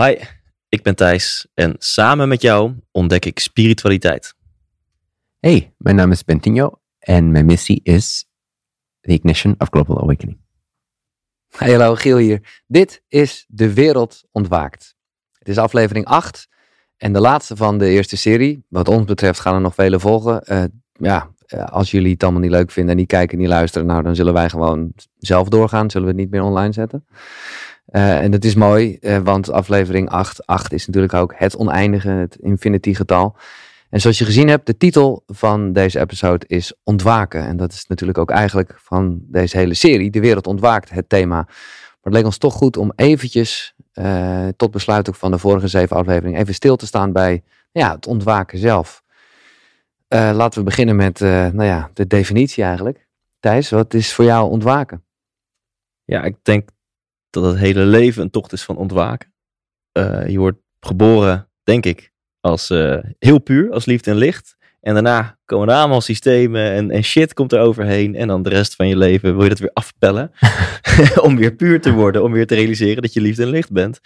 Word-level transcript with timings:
Hi, 0.00 0.16
ik 0.68 0.82
ben 0.82 0.96
Thijs 0.96 1.46
en 1.54 1.74
samen 1.78 2.28
met 2.28 2.42
jou 2.42 2.74
ontdek 2.90 3.24
ik 3.24 3.38
spiritualiteit. 3.38 4.34
Hey, 5.40 5.74
mijn 5.78 5.96
naam 5.96 6.10
is 6.10 6.24
Bentinho 6.24 6.80
en 6.98 7.30
mijn 7.30 7.46
missie 7.46 7.80
is 7.82 8.28
The 9.00 9.10
Ignition 9.10 9.54
of 9.58 9.68
Global 9.70 10.00
Awakening. 10.00 10.38
Hey, 11.48 11.70
hallo, 11.70 11.94
Giel 11.94 12.16
hier. 12.16 12.62
Dit 12.66 13.02
is 13.08 13.44
De 13.48 13.74
Wereld 13.74 14.24
Ontwaakt. 14.32 14.94
Het 15.38 15.48
is 15.48 15.58
aflevering 15.58 16.06
8 16.06 16.48
en 16.96 17.12
de 17.12 17.20
laatste 17.20 17.56
van 17.56 17.78
de 17.78 17.88
eerste 17.88 18.16
serie. 18.16 18.64
Wat 18.68 18.88
ons 18.88 19.04
betreft 19.04 19.40
gaan 19.40 19.54
er 19.54 19.60
nog 19.60 19.74
vele 19.74 20.00
volgen. 20.00 20.42
Uh, 20.46 20.64
ja, 20.92 21.30
eh, 21.46 21.64
als 21.64 21.90
jullie 21.90 22.12
het 22.12 22.22
allemaal 22.22 22.40
niet 22.40 22.50
leuk 22.50 22.70
vinden 22.70 22.92
en 22.92 22.98
niet 22.98 23.08
kijken 23.08 23.32
en 23.32 23.38
niet 23.38 23.52
luisteren, 23.52 23.86
nou 23.86 24.02
dan 24.02 24.14
zullen 24.14 24.32
wij 24.32 24.48
gewoon 24.48 24.92
zelf 25.18 25.48
doorgaan. 25.48 25.90
Zullen 25.90 26.06
we 26.06 26.12
het 26.12 26.22
niet 26.22 26.30
meer 26.30 26.42
online 26.42 26.72
zetten. 26.72 27.06
Uh, 27.96 28.20
en 28.20 28.30
dat 28.30 28.44
is 28.44 28.54
mooi, 28.54 28.98
uh, 29.00 29.18
want 29.18 29.50
aflevering 29.50 30.08
8, 30.08 30.46
8 30.46 30.72
is 30.72 30.86
natuurlijk 30.86 31.14
ook 31.14 31.34
het 31.36 31.56
oneindige, 31.56 32.08
het 32.08 32.36
infinity 32.36 32.94
getal. 32.94 33.36
En 33.90 34.00
zoals 34.00 34.18
je 34.18 34.24
gezien 34.24 34.48
hebt, 34.48 34.66
de 34.66 34.76
titel 34.76 35.22
van 35.26 35.72
deze 35.72 36.00
episode 36.00 36.46
is 36.46 36.74
Ontwaken. 36.82 37.46
En 37.46 37.56
dat 37.56 37.72
is 37.72 37.86
natuurlijk 37.86 38.18
ook 38.18 38.30
eigenlijk 38.30 38.74
van 38.82 39.18
deze 39.22 39.56
hele 39.56 39.74
serie, 39.74 40.10
De 40.10 40.20
Wereld 40.20 40.46
Ontwaakt, 40.46 40.90
het 40.90 41.08
thema. 41.08 41.34
Maar 41.34 41.98
het 42.02 42.12
leek 42.12 42.24
ons 42.24 42.38
toch 42.38 42.54
goed 42.54 42.76
om 42.76 42.92
eventjes, 42.96 43.74
uh, 43.94 44.48
tot 44.56 44.70
besluit 44.70 45.08
ook 45.08 45.14
van 45.14 45.30
de 45.30 45.38
vorige 45.38 45.68
zeven 45.68 45.96
afleveringen, 45.96 46.40
even 46.40 46.54
stil 46.54 46.76
te 46.76 46.86
staan 46.86 47.12
bij 47.12 47.42
ja, 47.72 47.94
het 47.94 48.06
ontwaken 48.06 48.58
zelf. 48.58 49.02
Laten 50.08 50.58
we 50.58 50.64
beginnen 50.64 50.96
met 50.96 51.20
nou 51.20 51.64
ja, 51.64 51.90
de 51.92 52.06
definitie 52.06 52.64
eigenlijk. 52.64 53.06
Thijs, 53.40 53.70
wat 53.70 53.94
is 53.94 54.12
voor 54.12 54.24
jou 54.24 54.50
ontwaken? 54.50 55.04
Ja, 56.04 56.22
ik 56.22 56.36
denk 56.42 56.68
dat 57.34 57.44
het 57.44 57.56
hele 57.56 57.84
leven 57.84 58.22
een 58.22 58.30
tocht 58.30 58.52
is 58.52 58.62
van 58.62 58.76
ontwaken. 58.76 59.32
Uh, 59.98 60.28
je 60.28 60.38
wordt 60.38 60.58
geboren, 60.80 61.48
denk 61.62 61.86
ik, 61.86 62.12
als 62.40 62.68
heel 63.18 63.38
puur, 63.38 63.72
als 63.72 63.84
liefde 63.84 64.10
en 64.10 64.16
licht. 64.16 64.56
En 64.80 64.94
daarna 64.94 65.38
komen 65.44 65.68
er 65.68 65.74
allemaal 65.74 66.00
systemen 66.00 66.72
en, 66.72 66.90
en 66.90 67.02
shit 67.02 67.34
komt 67.34 67.52
er 67.52 67.60
overheen. 67.60 68.14
En 68.14 68.28
dan 68.28 68.42
de 68.42 68.48
rest 68.48 68.74
van 68.74 68.88
je 68.88 68.96
leven 68.96 69.34
wil 69.34 69.42
je 69.42 69.48
dat 69.48 69.58
weer 69.58 69.72
afpellen. 69.72 70.30
om 71.26 71.36
weer 71.36 71.54
puur 71.54 71.80
te 71.80 71.92
worden, 71.92 72.22
om 72.22 72.32
weer 72.32 72.46
te 72.46 72.54
realiseren 72.54 73.02
dat 73.02 73.12
je 73.12 73.20
liefde 73.20 73.42
en 73.42 73.48
licht 73.48 73.72
bent. 73.72 74.00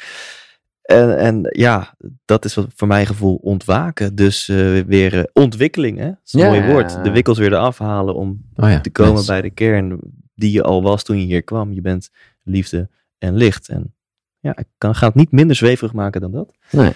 En, 0.82 1.18
en 1.18 1.46
ja, 1.50 1.94
dat 2.24 2.44
is 2.44 2.54
wat 2.54 2.66
voor 2.74 2.88
mijn 2.88 3.06
gevoel 3.06 3.34
ontwaken. 3.34 4.14
Dus 4.14 4.48
uh, 4.48 4.80
weer 4.80 5.14
uh, 5.14 5.22
ontwikkeling, 5.32 5.98
hè? 5.98 6.06
Dat 6.06 6.18
is 6.24 6.32
een 6.32 6.40
ja, 6.40 6.48
mooi 6.48 6.64
woord. 6.64 7.04
De 7.04 7.10
wikkels 7.10 7.38
weer 7.38 7.52
eraf 7.52 7.78
halen 7.78 8.14
om 8.14 8.44
oh 8.56 8.70
ja, 8.70 8.80
te 8.80 8.90
komen 8.90 9.26
bij 9.26 9.42
de 9.42 9.50
kern 9.50 9.98
die 10.34 10.52
je 10.52 10.62
al 10.62 10.82
was 10.82 11.02
toen 11.02 11.18
je 11.18 11.24
hier 11.24 11.42
kwam. 11.42 11.72
Je 11.72 11.80
bent 11.80 12.10
liefde 12.42 12.88
licht. 13.18 13.68
En 13.68 13.94
ja, 14.38 14.56
ik 14.56 14.66
kan, 14.78 14.94
ga 14.94 15.06
het 15.06 15.14
niet 15.14 15.32
minder 15.32 15.56
zweverig 15.56 15.92
maken 15.92 16.20
dan 16.20 16.32
dat. 16.32 16.54
Nee. 16.70 16.92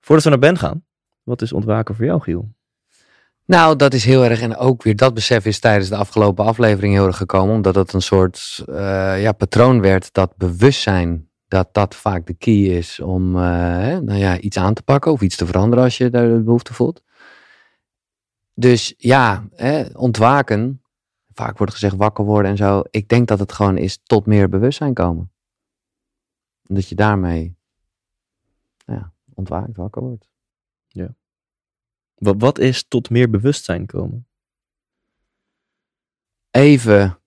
Voordat 0.00 0.24
we 0.24 0.30
naar 0.30 0.38
Ben 0.38 0.58
gaan, 0.58 0.84
wat 1.22 1.42
is 1.42 1.52
ontwaken 1.52 1.94
voor 1.94 2.04
jou, 2.04 2.20
Giel? 2.20 2.54
Nou, 3.46 3.76
dat 3.76 3.94
is 3.94 4.04
heel 4.04 4.24
erg. 4.24 4.40
En 4.40 4.56
ook 4.56 4.82
weer 4.82 4.96
dat 4.96 5.14
besef 5.14 5.44
is 5.46 5.58
tijdens 5.58 5.88
de 5.88 5.96
afgelopen 5.96 6.44
aflevering 6.44 6.94
heel 6.94 7.06
erg 7.06 7.16
gekomen. 7.16 7.54
Omdat 7.54 7.74
het 7.74 7.92
een 7.92 8.02
soort 8.02 8.64
uh, 8.68 9.22
ja, 9.22 9.32
patroon 9.32 9.80
werd 9.80 10.12
dat 10.12 10.36
bewustzijn 10.36 11.28
dat 11.48 11.68
dat 11.72 11.94
vaak 11.94 12.26
de 12.26 12.34
key 12.34 12.54
is 12.54 13.00
om 13.00 13.36
uh, 13.36 13.42
nou 13.98 14.14
ja, 14.14 14.38
iets 14.38 14.56
aan 14.56 14.74
te 14.74 14.82
pakken 14.82 15.12
of 15.12 15.20
iets 15.20 15.36
te 15.36 15.46
veranderen 15.46 15.84
als 15.84 15.96
je 15.96 16.10
daar 16.10 16.28
de 16.28 16.42
behoefte 16.42 16.74
voelt. 16.74 17.02
Dus 18.54 18.94
ja, 18.96 19.44
hè, 19.54 19.84
ontwaken, 19.92 20.82
vaak 21.32 21.58
wordt 21.58 21.72
gezegd 21.72 21.96
wakker 21.96 22.24
worden 22.24 22.50
en 22.50 22.56
zo. 22.56 22.82
Ik 22.90 23.08
denk 23.08 23.28
dat 23.28 23.38
het 23.38 23.52
gewoon 23.52 23.76
is 23.76 24.00
tot 24.02 24.26
meer 24.26 24.48
bewustzijn 24.48 24.94
komen. 24.94 25.32
En 26.66 26.74
dat 26.74 26.88
je 26.88 26.94
daarmee 26.94 27.56
ja, 28.86 29.12
ontwaakt, 29.34 29.76
wakker 29.76 30.02
wordt. 30.02 30.28
Ja. 30.88 31.14
Wat, 32.14 32.34
wat 32.38 32.58
is 32.58 32.88
tot 32.88 33.10
meer 33.10 33.30
bewustzijn 33.30 33.86
komen? 33.86 34.26
Even 36.50 37.18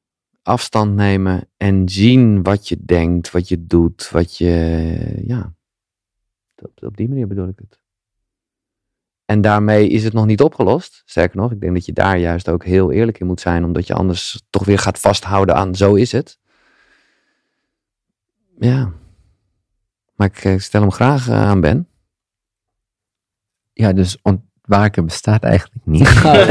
afstand 0.42 0.96
nemen 0.96 1.50
en 1.58 1.90
zien 1.90 2.44
wat 2.44 2.68
je 2.68 2.86
denkt, 2.86 3.32
wat 3.32 3.48
je 3.48 3.66
doet, 3.66 4.10
wat 4.10 4.38
je, 4.38 5.24
ja, 5.26 5.54
op, 6.56 6.84
op 6.84 6.98
die 6.98 7.08
manier 7.08 7.28
bedoel 7.28 7.48
ik 7.48 7.60
het. 7.60 7.80
En 9.26 9.42
daarmee 9.42 9.90
is 9.90 10.04
het 10.04 10.14
nog 10.14 10.26
niet 10.26 10.42
opgelost. 10.42 11.02
Sterker 11.06 11.38
nog, 11.38 11.52
ik 11.52 11.62
denk 11.62 11.74
dat 11.74 11.86
je 11.86 11.94
daar 11.94 12.18
juist 12.18 12.50
ook 12.50 12.64
heel 12.64 12.92
eerlijk 12.92 13.20
in 13.20 13.26
moet 13.26 13.42
zijn, 13.42 13.64
omdat 13.64 13.88
je 13.88 13.94
anders 13.94 14.44
toch 14.50 14.66
weer 14.66 14.80
gaat 14.80 15.00
vasthouden 15.00 15.56
aan 15.56 15.76
zo 15.76 15.96
is 15.96 16.12
het. 16.12 16.40
Ja. 18.60 18.94
Maar 20.18 20.28
ik, 20.28 20.44
ik 20.44 20.62
stel 20.62 20.82
hem 20.82 20.92
graag 20.92 21.28
uh, 21.28 21.42
aan 21.42 21.62
Ben. 21.62 21.88
Ja, 23.74 23.94
dus 23.94 24.18
ontwaken 24.22 25.06
bestaat 25.06 25.44
eigenlijk 25.44 25.86
niet. 25.86 26.10
Oh, 26.26 26.48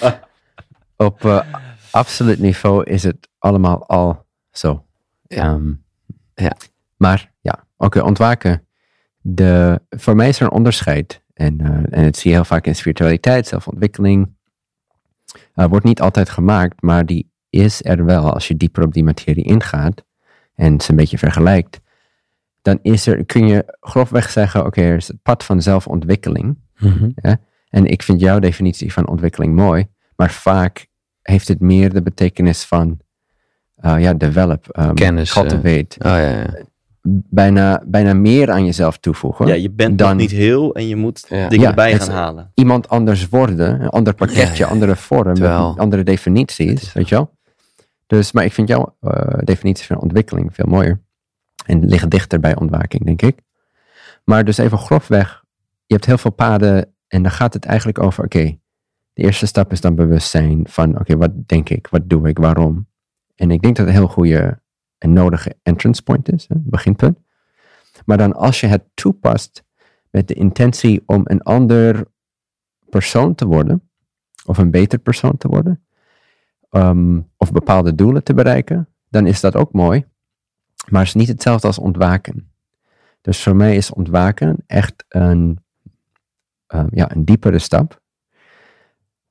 wow. 0.00 0.12
Op 1.06 1.24
uh, 1.24 1.40
absoluut 1.90 2.38
niveau 2.38 2.84
is 2.84 3.02
het 3.02 3.28
allemaal 3.38 3.86
al 3.86 4.26
zo. 4.50 4.84
Ja. 5.22 5.52
Um, 5.52 5.84
Ja. 6.34 6.56
Maar 6.96 7.32
ja, 7.40 7.52
oké, 7.76 7.84
okay, 7.84 8.02
ontwaken. 8.02 8.66
De, 9.20 9.80
voor 9.90 10.16
mij 10.16 10.28
is 10.28 10.40
er 10.40 10.46
een 10.46 10.52
onderscheid. 10.52 11.22
En, 11.34 11.58
uh, 11.60 11.68
en 11.68 12.04
het 12.04 12.16
zie 12.16 12.30
je 12.30 12.36
heel 12.36 12.44
vaak 12.44 12.66
in 12.66 12.76
spiritualiteit, 12.76 13.46
zelfontwikkeling. 13.46 14.34
Uh, 15.54 15.66
wordt 15.66 15.84
niet 15.84 16.00
altijd 16.00 16.28
gemaakt, 16.28 16.82
maar 16.82 17.06
die 17.06 17.30
is 17.50 17.84
er 17.84 18.04
wel 18.04 18.32
als 18.32 18.48
je 18.48 18.56
dieper 18.56 18.82
op 18.82 18.92
die 18.92 19.04
materie 19.04 19.44
ingaat 19.44 20.04
en 20.54 20.80
ze 20.80 20.90
een 20.90 20.96
beetje 20.96 21.18
vergelijkt. 21.18 21.80
Dan 22.62 22.78
is 22.82 23.06
er, 23.06 23.24
kun 23.24 23.46
je 23.46 23.76
grofweg 23.80 24.30
zeggen, 24.30 24.60
oké, 24.60 24.68
okay, 24.68 24.84
er 24.90 24.96
is 24.96 25.08
het 25.08 25.22
pad 25.22 25.44
van 25.44 25.62
zelfontwikkeling. 25.62 26.58
Mm-hmm. 26.78 27.12
Ja? 27.14 27.40
En 27.68 27.86
ik 27.86 28.02
vind 28.02 28.20
jouw 28.20 28.38
definitie 28.38 28.92
van 28.92 29.08
ontwikkeling 29.08 29.54
mooi, 29.54 29.86
maar 30.16 30.30
vaak 30.30 30.86
heeft 31.22 31.48
het 31.48 31.60
meer 31.60 31.92
de 31.92 32.02
betekenis 32.02 32.64
van 32.64 32.98
uh, 33.84 33.94
ja, 34.00 34.14
develop, 34.14 34.78
um, 34.78 34.94
Kennis, 34.94 35.32
cultivate. 35.32 35.96
Uh, 35.98 36.12
oh, 36.12 36.18
ja, 36.18 36.28
ja. 36.28 36.46
Bijna, 37.30 37.82
bijna 37.86 38.14
meer 38.14 38.50
aan 38.50 38.64
jezelf 38.64 38.98
toevoegen. 38.98 39.46
Ja, 39.46 39.54
je 39.54 39.70
bent 39.70 39.98
dan, 39.98 40.16
niet 40.16 40.30
heel 40.30 40.74
en 40.74 40.88
je 40.88 40.96
moet 40.96 41.26
Ja. 41.28 41.48
dingen 41.48 41.64
Ja, 41.64 41.68
erbij 41.68 41.98
gaan 41.98 42.10
halen. 42.10 42.50
Iemand 42.54 42.88
anders 42.88 43.28
worden, 43.28 43.80
een 43.82 43.88
ander 43.88 44.14
pakketje, 44.14 44.42
Ja, 44.46 44.54
ja. 44.54 44.66
andere 44.66 44.96
vorm, 44.96 45.34
Terwijl- 45.34 45.74
andere 45.78 46.02
definities, 46.02 46.92
weet 46.92 47.08
je 47.08 47.14
wel. 47.14 47.30
Dus, 48.06 48.32
maar 48.32 48.44
ik 48.44 48.52
vind 48.52 48.68
jouw 48.68 48.96
uh, 49.00 49.12
definitie 49.44 49.86
van 49.86 50.00
ontwikkeling 50.00 50.54
veel 50.54 50.66
mooier. 50.68 51.01
En 51.66 51.84
ligt 51.84 52.10
dichter 52.10 52.40
bij 52.40 52.56
ontwaking, 52.56 53.04
denk 53.04 53.22
ik. 53.22 53.38
Maar 54.24 54.44
dus 54.44 54.58
even 54.58 54.78
grofweg, 54.78 55.44
je 55.86 55.94
hebt 55.94 56.06
heel 56.06 56.18
veel 56.18 56.32
paden 56.32 56.94
en 57.08 57.22
dan 57.22 57.32
gaat 57.32 57.54
het 57.54 57.64
eigenlijk 57.64 57.98
over, 57.98 58.24
oké, 58.24 58.58
de 59.12 59.22
eerste 59.22 59.46
stap 59.46 59.72
is 59.72 59.80
dan 59.80 59.94
bewustzijn 59.94 60.68
van, 60.68 60.98
oké, 60.98 61.16
wat 61.16 61.48
denk 61.48 61.68
ik, 61.68 61.86
wat 61.86 62.08
doe 62.08 62.28
ik, 62.28 62.38
waarom? 62.38 62.86
En 63.34 63.50
ik 63.50 63.62
denk 63.62 63.76
dat 63.76 63.86
het 63.86 63.94
een 63.94 64.00
heel 64.00 64.12
goede 64.12 64.60
en 64.98 65.12
nodige 65.12 65.56
entrance 65.62 66.02
point 66.02 66.32
is, 66.32 66.44
hè, 66.48 66.54
beginpunt. 66.58 67.18
Maar 68.04 68.18
dan 68.18 68.32
als 68.32 68.60
je 68.60 68.66
het 68.66 68.82
toepast 68.94 69.64
met 70.10 70.28
de 70.28 70.34
intentie 70.34 71.02
om 71.06 71.20
een 71.24 71.42
ander 71.42 72.04
persoon 72.88 73.34
te 73.34 73.46
worden, 73.46 73.90
of 74.46 74.58
een 74.58 74.70
beter 74.70 74.98
persoon 74.98 75.36
te 75.36 75.48
worden, 75.48 75.84
um, 76.70 77.30
of 77.36 77.52
bepaalde 77.52 77.94
doelen 77.94 78.24
te 78.24 78.34
bereiken, 78.34 78.88
dan 79.08 79.26
is 79.26 79.40
dat 79.40 79.56
ook 79.56 79.72
mooi. 79.72 80.04
Maar 80.88 81.00
het 81.00 81.08
is 81.08 81.14
niet 81.14 81.28
hetzelfde 81.28 81.66
als 81.66 81.78
ontwaken. 81.78 82.52
Dus 83.20 83.42
voor 83.42 83.56
mij 83.56 83.76
is 83.76 83.92
ontwaken 83.92 84.56
echt 84.66 85.04
een, 85.08 85.64
uh, 86.74 86.84
ja, 86.90 87.14
een 87.14 87.24
diepere 87.24 87.58
stap, 87.58 88.00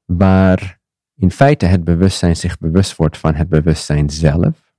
waar 0.06 0.80
in 1.16 1.32
feite 1.32 1.66
het 1.66 1.84
bewustzijn 1.84 2.36
zich 2.36 2.58
bewust 2.58 2.96
wordt 2.96 3.18
van 3.18 3.36
het 3.36 3.50
bewustzijn 3.50 4.10
zelf. 4.10 4.74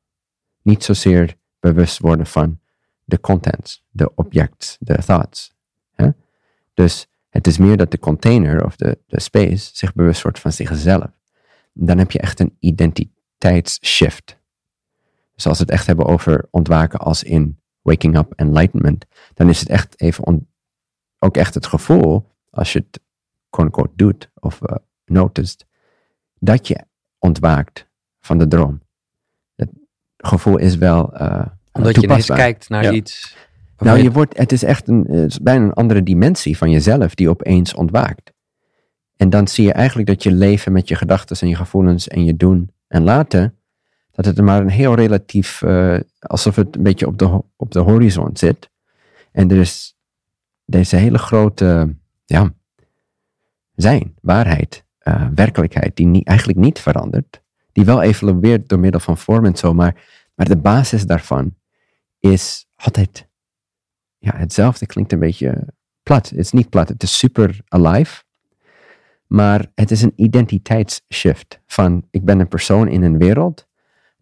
Niet 0.62 0.84
zozeer 0.84 1.36
bewust 1.60 1.98
worden 1.98 2.26
van 2.26 2.60
de 3.04 3.20
contents, 3.20 3.84
de 3.90 4.14
objects, 4.14 4.76
de 4.80 4.94
thoughts. 4.94 5.54
Hè? 5.94 6.08
Dus 6.74 7.06
het 7.28 7.46
is 7.46 7.58
meer 7.58 7.76
dat 7.76 7.90
de 7.90 7.98
container 7.98 8.64
of 8.64 8.76
de, 8.76 8.98
de 9.06 9.20
space 9.20 9.70
zich 9.72 9.92
bewust 9.92 10.22
wordt 10.22 10.40
van 10.40 10.52
zichzelf. 10.52 11.10
Dan 11.72 11.98
heb 11.98 12.10
je 12.10 12.18
echt 12.18 12.40
een 12.40 12.56
identiteitsshift. 12.58 14.40
Dus 15.42 15.50
als 15.50 15.60
we 15.60 15.64
het 15.64 15.74
echt 15.74 15.86
hebben 15.86 16.06
over 16.06 16.48
ontwaken 16.50 16.98
als 16.98 17.22
in 17.22 17.60
waking 17.80 18.16
up 18.16 18.32
enlightenment, 18.36 19.06
dan 19.34 19.48
is 19.48 19.60
het 19.60 19.68
echt 19.68 20.00
even 20.00 20.24
on, 20.24 20.48
ook 21.18 21.36
echt 21.36 21.54
het 21.54 21.66
gevoel, 21.66 22.28
als 22.50 22.72
je 22.72 22.78
het 22.78 23.00
quote-unquote 23.50 23.92
doet 23.96 24.30
of 24.34 24.60
uh, 24.62 24.76
noticed, 25.04 25.66
dat 26.38 26.68
je 26.68 26.84
ontwaakt 27.18 27.88
van 28.20 28.38
de 28.38 28.48
droom. 28.48 28.82
Het 29.54 29.70
gevoel 30.16 30.56
is 30.56 30.76
wel. 30.76 31.22
Uh, 31.22 31.46
Omdat 31.72 31.94
je 31.94 32.02
ineens 32.02 32.26
kijkt 32.26 32.68
naar 32.68 32.82
ja. 32.82 32.92
iets. 32.92 33.36
Nou, 33.78 34.02
je 34.02 34.12
wordt, 34.12 34.36
het 34.36 34.52
is 34.52 34.62
echt 34.62 34.88
een, 34.88 35.04
het 35.08 35.30
is 35.30 35.40
bijna 35.40 35.64
een 35.64 35.72
andere 35.72 36.02
dimensie 36.02 36.56
van 36.56 36.70
jezelf 36.70 37.14
die 37.14 37.28
opeens 37.28 37.74
ontwaakt. 37.74 38.32
En 39.16 39.30
dan 39.30 39.48
zie 39.48 39.64
je 39.64 39.72
eigenlijk 39.72 40.08
dat 40.08 40.22
je 40.22 40.32
leven 40.32 40.72
met 40.72 40.88
je 40.88 40.94
gedachten 40.94 41.36
en 41.40 41.48
je 41.48 41.56
gevoelens 41.56 42.08
en 42.08 42.24
je 42.24 42.36
doen 42.36 42.70
en 42.86 43.02
laten, 43.02 43.56
dat 44.12 44.24
het 44.24 44.40
maar 44.40 44.60
een 44.60 44.68
heel 44.68 44.94
relatief, 44.94 45.62
uh, 45.62 45.98
alsof 46.18 46.56
het 46.56 46.76
een 46.76 46.82
beetje 46.82 47.06
op 47.06 47.18
de, 47.18 47.42
op 47.56 47.70
de 47.70 47.78
horizon 47.78 48.30
zit. 48.32 48.70
En 49.32 49.50
er 49.50 49.56
is 49.56 49.96
deze 50.64 50.96
hele 50.96 51.18
grote, 51.18 51.96
ja, 52.24 52.54
zijn, 53.74 54.14
waarheid, 54.20 54.84
eh, 54.98 55.26
werkelijkheid, 55.34 55.96
die 55.96 56.06
niet, 56.06 56.26
eigenlijk 56.26 56.58
niet 56.58 56.78
verandert. 56.78 57.42
Die 57.72 57.84
wel 57.84 58.02
evolueert 58.02 58.68
door 58.68 58.78
middel 58.78 59.00
van 59.00 59.18
vorm 59.18 59.44
en 59.44 59.56
zo, 59.56 59.74
maar, 59.74 59.94
maar 60.34 60.48
de 60.48 60.56
basis 60.56 61.06
daarvan 61.06 61.54
is 62.18 62.66
altijd 62.74 63.28
ja, 64.18 64.36
hetzelfde. 64.36 64.86
Klinkt 64.86 65.12
een 65.12 65.18
beetje 65.18 65.66
plat. 66.02 66.28
Het 66.28 66.38
is 66.38 66.52
niet 66.52 66.68
plat, 66.68 66.88
het 66.88 67.02
is 67.02 67.18
super 67.18 67.60
alive. 67.68 68.22
Maar 69.26 69.70
het 69.74 69.90
is 69.90 70.02
een 70.02 70.12
identiteitsshift 70.16 71.60
van 71.66 72.06
ik 72.10 72.24
ben 72.24 72.40
een 72.40 72.48
persoon 72.48 72.88
in 72.88 73.02
een 73.02 73.18
wereld 73.18 73.68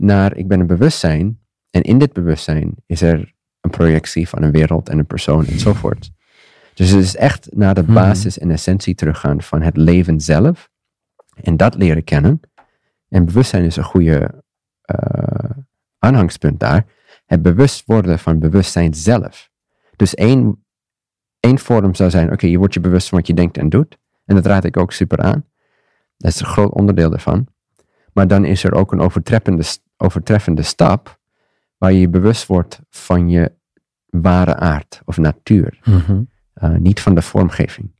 naar 0.00 0.37
ik 0.37 0.49
ben 0.49 0.61
een 0.61 0.67
bewustzijn. 0.67 1.38
En 1.70 1.82
in 1.82 1.99
dit 1.99 2.12
bewustzijn 2.12 2.75
is 2.87 3.02
er 3.02 3.35
een 3.61 3.70
projectie 3.70 4.29
van 4.29 4.43
een 4.43 4.50
wereld 4.50 4.88
en 4.88 4.99
een 4.99 5.06
persoon 5.06 5.47
enzovoort. 5.47 6.11
Dus 6.75 6.91
het 6.91 7.02
is 7.02 7.17
echt 7.17 7.49
naar 7.55 7.75
de 7.75 7.82
Hmm. 7.82 7.94
basis 7.94 8.38
en 8.38 8.50
essentie 8.50 8.94
teruggaan 8.94 9.43
van 9.43 9.62
het 9.62 9.76
leven 9.76 10.20
zelf. 10.20 10.70
En 11.43 11.56
dat 11.56 11.75
leren 11.75 12.05
kennen. 12.05 12.41
En 13.08 13.25
bewustzijn 13.25 13.64
is 13.64 13.76
een 13.76 13.85
goede 13.85 14.43
eh, 14.81 15.50
aanhangspunt 15.99 16.61
daar. 16.61 16.85
Het 17.26 17.43
bewust 17.43 17.82
worden 17.87 18.19
van 18.19 18.38
bewustzijn 18.38 18.94
zelf. 18.94 19.50
Dus 19.96 20.14
één, 20.14 20.64
één 21.41 21.58
vorm 21.58 21.94
zou 21.94 22.11
zijn, 22.11 22.32
oké, 22.32 22.46
je 22.46 22.58
wordt 22.58 22.75
je 22.75 22.81
bewust 22.81 23.08
van 23.08 23.19
wat 23.19 23.26
je 23.26 23.35
denkt 23.35 23.58
en 23.58 23.69
doet. 23.69 23.99
En 24.25 24.35
dat 24.35 24.46
raad 24.46 24.64
ik 24.64 24.76
ook 24.76 24.93
super 24.93 25.19
aan. 25.19 25.44
Dat 26.17 26.32
is 26.32 26.41
een 26.41 26.46
groot 26.46 26.73
onderdeel 26.73 27.11
daarvan. 27.11 27.46
Maar 28.12 28.29
dan 28.29 28.44
is 28.44 28.64
er 28.64 28.75
ook 28.75 28.93
een 28.93 29.00
overtreffende, 29.00 29.64
overtreffende 30.00 30.62
stap 30.62 31.19
waar 31.79 31.93
je 31.93 32.00
je 32.00 32.08
bewust 32.08 32.47
wordt 32.47 32.81
van 32.91 33.29
je 33.29 33.52
ware 34.06 34.55
aard 34.55 35.00
of 35.05 35.17
natuur. 35.17 35.79
Mhm. 35.85 36.23
Uh, 36.62 36.76
niet 36.76 37.00
van 37.00 37.14
de 37.14 37.23
vormgeving. 37.23 37.91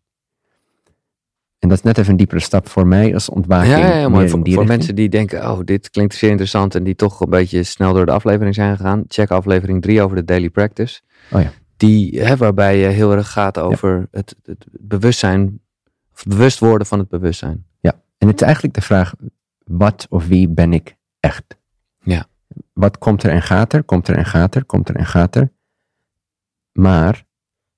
En 1.58 1.69
dat 1.69 1.79
is 1.79 1.85
net 1.85 1.99
even 1.99 2.11
een 2.11 2.17
diepere 2.17 2.41
stap 2.41 2.69
voor 2.69 2.87
mij 2.87 3.14
als 3.14 3.29
ontwaking. 3.29 3.73
Ja, 3.73 3.79
ja, 3.79 3.97
ja, 3.97 4.08
maar 4.08 4.29
voor, 4.29 4.64
mensen 4.64 4.94
die 4.94 5.08
denken, 5.08 5.50
oh, 5.50 5.61
dit 5.64 5.91
klinkt 5.91 6.14
zeer 6.14 6.31
interessant 6.31 6.75
en 6.75 6.85
die 6.85 6.94
toch 6.94 7.20
een 7.20 7.31
beetje 7.31 7.62
snel 7.62 7.93
door 7.93 8.06
de 8.06 8.12
aflevering 8.12 8.55
zijn 8.55 8.76
gegaan, 8.76 9.05
check 9.08 9.31
aflevering 9.31 9.82
3 9.82 10.03
over 10.03 10.17
de 10.17 10.25
daily 10.25 10.50
practice. 10.50 11.00
Oh 11.31 11.43
ja. 11.43 11.53
Die, 11.76 12.20
hè, 12.20 12.37
waarbij 12.37 12.79
je 12.79 12.87
heel 12.87 13.12
erg 13.12 13.31
gaat 13.32 13.58
over 13.58 14.08
het, 14.11 14.37
het 14.43 14.67
bewustzijn, 14.70 15.61
of 16.12 16.25
bewust 16.25 16.58
worden 16.58 16.87
van 16.87 16.99
het 16.99 17.08
bewustzijn. 17.08 17.64
En 18.20 18.26
het 18.29 18.41
is 18.41 18.46
eigenlijk 18.46 18.75
de 18.75 18.81
vraag, 18.81 19.14
wat 19.64 20.06
of 20.11 20.26
wie 20.26 20.49
ben 20.49 20.73
ik 20.73 20.96
echt? 21.20 21.44
Ja. 22.00 22.26
Wat 22.73 22.99
komt 22.99 23.23
er 23.23 23.31
en 23.31 23.43
gaat 23.43 23.73
er, 23.73 23.85
komt 23.85 24.08
er 24.08 24.17
en 24.17 24.25
gaat 24.25 24.55
er, 24.55 24.64
komt 24.64 24.88
er 24.88 24.97
en 24.97 25.06
gaat 25.06 25.37
er. 25.37 25.52
Maar, 26.73 27.26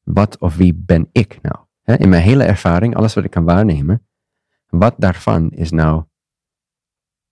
wat 0.02 0.38
of 0.38 0.56
wie 0.56 0.74
ben 0.74 1.08
ik 1.12 1.38
nou? 1.42 1.56
In 2.00 2.08
mijn 2.08 2.22
hele 2.22 2.44
ervaring, 2.44 2.96
alles 2.96 3.14
wat 3.14 3.24
ik 3.24 3.30
kan 3.30 3.44
waarnemen, 3.44 4.06
wat 4.69 4.94
daarvan 4.98 5.50
is 5.50 5.70
nou 5.70 6.04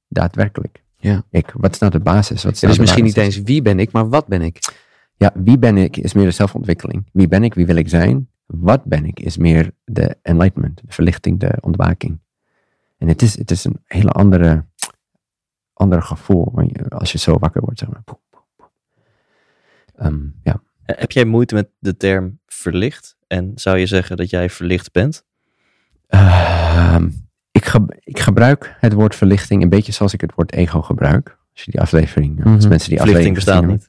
daadwerkelijk? 0.09 0.85
Ja. 0.97 1.25
Ik, 1.31 1.53
wat 1.57 1.73
is 1.73 1.79
nou 1.79 1.93
de 1.93 2.01
basis? 2.01 2.43
Wat 2.43 2.53
is 2.53 2.61
Het 2.61 2.71
nou 2.71 2.73
is 2.73 2.79
misschien 2.79 3.05
niet 3.05 3.17
eens 3.17 3.43
wie 3.43 3.63
ben 3.63 3.79
ik, 3.79 3.93
maar 3.93 4.09
wat 4.09 4.27
ben 4.27 4.43
ik? 4.43 4.59
Ja, 5.17 5.33
wie 5.35 5.59
ben 5.59 5.77
ik 5.77 5.97
is 5.97 6.13
meer 6.13 6.25
de 6.25 6.31
zelfontwikkeling. 6.31 7.09
Wie 7.13 7.29
ben 7.29 7.45
ik, 7.45 7.55
wie 7.55 7.67
wil 7.67 7.77
ik 7.77 7.89
zijn? 7.89 8.29
Wat 8.47 8.85
ben 8.85 9.05
ik 9.05 9.21
is 9.21 9.37
meer 9.37 9.71
de 9.85 10.17
enlightenment, 10.23 10.77
de 10.77 10.93
verlichting, 10.93 11.39
de 11.39 11.59
ontwaking. 11.61 12.21
En 12.99 13.09
het 13.09 13.23
is, 13.23 13.39
het 13.39 13.51
is 13.51 13.65
een 13.65 13.81
hele 13.85 14.11
andere, 14.11 14.65
andere 15.81 16.01
gevoel 16.03 16.53
als 16.89 17.13
je 17.13 17.19
zo 17.19 17.39
wakker 17.39 17.61
wordt. 17.61 17.79
Zeg 17.79 17.89
maar. 17.89 18.03
Ehm, 19.97 20.19
ja. 20.43 20.63
Eh, 20.85 20.97
Heb 20.99 21.11
jij 21.13 21.25
moeite 21.25 21.55
met 21.55 21.69
de 21.79 21.97
term 21.97 22.39
verlicht? 22.47 23.17
En 23.27 23.53
zou 23.55 23.79
je 23.79 23.87
zeggen 23.87 24.17
dat 24.17 24.31
jij 24.31 24.51
verlicht 24.51 24.93
bent? 24.93 25.25
Ehm, 26.07 27.11
ik, 27.51 27.65
ge- 27.65 27.99
ik 28.05 28.19
gebruik 28.19 28.77
het 28.81 28.93
woord 28.93 29.15
verlichting 29.15 29.63
een 29.63 29.69
beetje 29.69 29.93
zoals 29.93 30.13
ik 30.13 30.21
het 30.21 30.33
woord 30.35 30.53
ego 30.53 30.83
gebruik. 30.83 31.39
Als 31.53 31.63
je 31.65 31.71
die 31.71 31.81
aflevering, 31.81 32.45
als 32.45 32.57
Mhm. 32.61 32.69
mensen 32.69 32.89
die 32.91 32.99
Verlichting 32.99 33.37
aflevering 33.37 33.73
niet. 33.73 33.89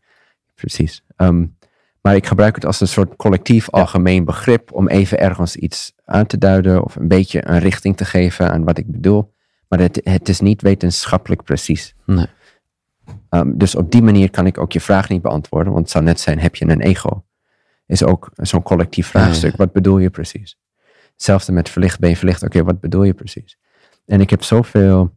Precies. 0.55 1.03
Ehm, 1.15 1.45
maar 2.01 2.15
ik 2.15 2.25
gebruik 2.25 2.55
het 2.55 2.65
als 2.65 2.81
een 2.81 2.87
soort 2.87 3.15
collectief 3.15 3.69
algemeen 3.69 4.25
begrip 4.25 4.73
om 4.73 4.87
even 4.87 5.19
ergens 5.19 5.55
iets 5.55 5.93
aan 6.05 6.25
te 6.25 6.37
duiden 6.37 6.83
of 6.83 6.95
een 6.95 7.07
beetje 7.07 7.47
een 7.47 7.59
richting 7.59 7.97
te 7.97 8.05
geven 8.05 8.51
aan 8.51 8.63
wat 8.63 8.77
ik 8.77 8.91
bedoel. 8.91 9.30
Maar 9.71 9.79
het, 9.79 10.01
het 10.03 10.29
is 10.29 10.39
niet 10.39 10.61
wetenschappelijk 10.61 11.43
precies. 11.43 11.95
Nee. 12.05 12.27
Ehm, 13.29 13.51
dus 13.57 13.75
op 13.75 13.91
die 13.91 14.01
manier 14.01 14.29
kan 14.29 14.45
ik 14.45 14.57
ook 14.57 14.71
je 14.71 14.81
vraag 14.81 15.09
niet 15.09 15.21
beantwoorden, 15.21 15.73
want 15.73 15.83
het 15.83 15.91
zou 15.91 16.03
net 16.03 16.19
zijn, 16.19 16.39
heb 16.39 16.55
je 16.55 16.69
een 16.69 16.81
ego? 16.81 17.23
Is 17.85 18.03
ook 18.03 18.29
zo'n 18.35 18.61
collectief 18.61 19.13
ja, 19.13 19.19
vraagstuk. 19.19 19.51
ja. 19.51 19.57
Wat 19.57 19.71
bedoel 19.71 19.97
je 19.97 20.09
precies? 20.09 20.57
Hetzelfde 21.11 21.51
met 21.51 21.69
verlicht, 21.69 21.99
ben 21.99 22.09
je 22.09 22.17
verlicht? 22.17 22.43
Oké, 22.43 22.63
wat 22.63 22.79
bedoel 22.79 23.03
je 23.03 23.13
precies? 23.13 23.57
En 24.05 24.21
ik 24.21 24.29
heb 24.29 24.43
zoveel 24.43 25.15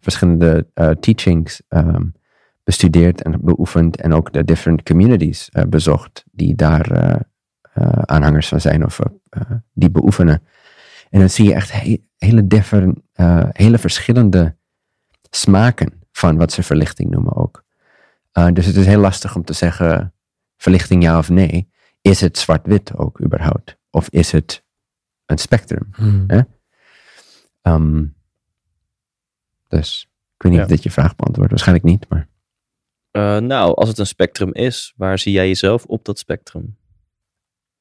verschillende 0.00 0.66
eh, 0.74 0.90
teachings 0.90 1.62
ehm, 1.68 2.04
bestudeerd 2.64 3.22
en 3.22 3.40
beoefend 3.40 4.00
en 4.00 4.12
ook 4.12 4.32
de 4.32 4.44
different 4.44 4.82
communities 4.82 5.48
eh, 5.48 5.64
bezocht 5.64 6.24
die 6.30 6.54
daar 6.54 6.90
eh, 6.90 7.20
aanhangers 8.02 8.48
van 8.48 8.60
zijn 8.60 8.84
of 8.84 9.00
die 9.72 9.90
beoefenen. 9.90 10.42
En 11.10 11.18
dan 11.20 11.30
zie 11.30 11.44
je 11.44 11.54
echt 11.54 11.72
he- 11.72 12.02
hele, 12.18 12.46
eh, 13.12 13.48
hele 13.52 13.78
verschillende 13.78 14.56
smaken 15.30 16.00
van 16.12 16.36
wat 16.36 16.52
ze 16.52 16.62
verlichting 16.62 17.10
noemen 17.10 17.36
ook. 17.36 17.64
Eh, 18.32 18.46
dus 18.52 18.66
het 18.66 18.76
is 18.76 18.86
heel 18.86 19.00
lastig 19.00 19.36
om 19.36 19.44
te 19.44 19.52
zeggen 19.52 20.14
verlichting 20.56 21.02
ja 21.02 21.18
of 21.18 21.28
nee. 21.28 21.70
Is 22.00 22.20
het 22.20 22.38
zwart-wit 22.38 22.96
ook 22.96 23.20
überhaupt? 23.22 23.76
Of 23.90 24.08
is 24.08 24.32
het 24.32 24.64
een 25.26 25.38
spectrum? 25.38 25.88
Ehm, 27.62 28.04
dus 29.68 30.02
ik 30.36 30.42
weet 30.42 30.52
niet 30.52 30.60
Ja. 30.60 30.66
of 30.66 30.70
dit 30.70 30.82
je 30.82 30.90
vraag 30.90 31.16
beantwoordt. 31.16 31.50
Waarschijnlijk 31.50 31.86
niet, 31.86 32.08
maar 32.08 32.28
Eh, 33.10 33.36
nou, 33.38 33.74
als 33.74 33.88
het 33.88 33.98
een 33.98 34.06
spectrum 34.06 34.52
is, 34.54 34.92
waar 34.96 35.18
zie 35.18 35.32
jij 35.32 35.46
jezelf 35.46 35.84
op 35.84 36.04
dat 36.04 36.18
spectrum? 36.18 36.76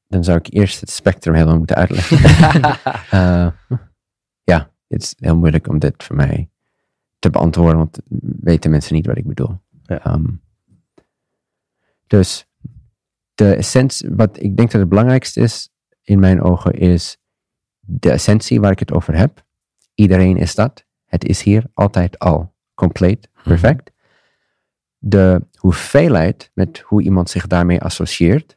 Dan 0.07 0.23
zou 0.23 0.37
ik 0.37 0.53
eerst 0.53 0.79
het 0.79 0.89
spectrum 0.89 1.33
helemaal 1.33 1.57
moeten 1.57 1.75
uitleggen. 1.75 2.17
Eh, 3.09 3.47
ja, 4.43 4.71
het 4.87 5.01
is 5.01 5.15
heel 5.17 5.37
moeilijk 5.37 5.67
om 5.67 5.79
dit 5.79 6.03
voor 6.03 6.15
mij 6.15 6.49
te 7.19 7.29
beantwoorden, 7.29 7.77
want 7.77 7.99
weten 8.39 8.71
mensen 8.71 8.95
niet 8.95 9.05
wat 9.05 9.17
ik 9.17 9.27
bedoel. 9.27 9.59
Ja. 9.83 10.03
Ehm, 10.03 10.25
dus 12.07 12.47
de 13.33 13.55
essentie, 13.55 14.09
wat 14.11 14.41
ik 14.41 14.57
denk 14.57 14.71
dat 14.71 14.79
het 14.79 14.89
belangrijkste 14.89 15.39
is 15.39 15.69
in 16.01 16.19
mijn 16.19 16.41
ogen, 16.41 16.73
is 16.73 17.17
de 17.79 18.11
essentie 18.11 18.59
waar 18.59 18.71
ik 18.71 18.79
het 18.79 18.93
over 18.93 19.15
heb. 19.15 19.45
Iedereen 19.93 20.37
is 20.37 20.55
dat. 20.55 20.85
Het 21.05 21.25
is 21.25 21.41
hier 21.41 21.63
altijd 21.73 22.19
al 22.19 22.55
compleet, 22.73 23.29
perfect. 23.43 23.91
De 24.97 25.47
hoeveelheid 25.57 26.51
met 26.53 26.79
hoe 26.79 27.01
iemand 27.01 27.29
zich 27.29 27.47
daarmee 27.47 27.81
associeert, 27.81 28.56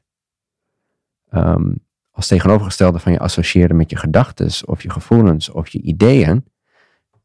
ehm, 1.31 1.73
als 2.11 2.27
tegenovergestelde 2.27 2.99
van 2.99 3.13
je 3.13 3.19
associëren 3.19 3.77
met 3.77 3.91
je 3.91 3.97
gedachten 3.97 4.69
of 4.69 4.83
je 4.83 4.91
gevoelens 4.91 5.51
of 5.51 5.69
je 5.69 5.81
ideeën, 5.81 6.45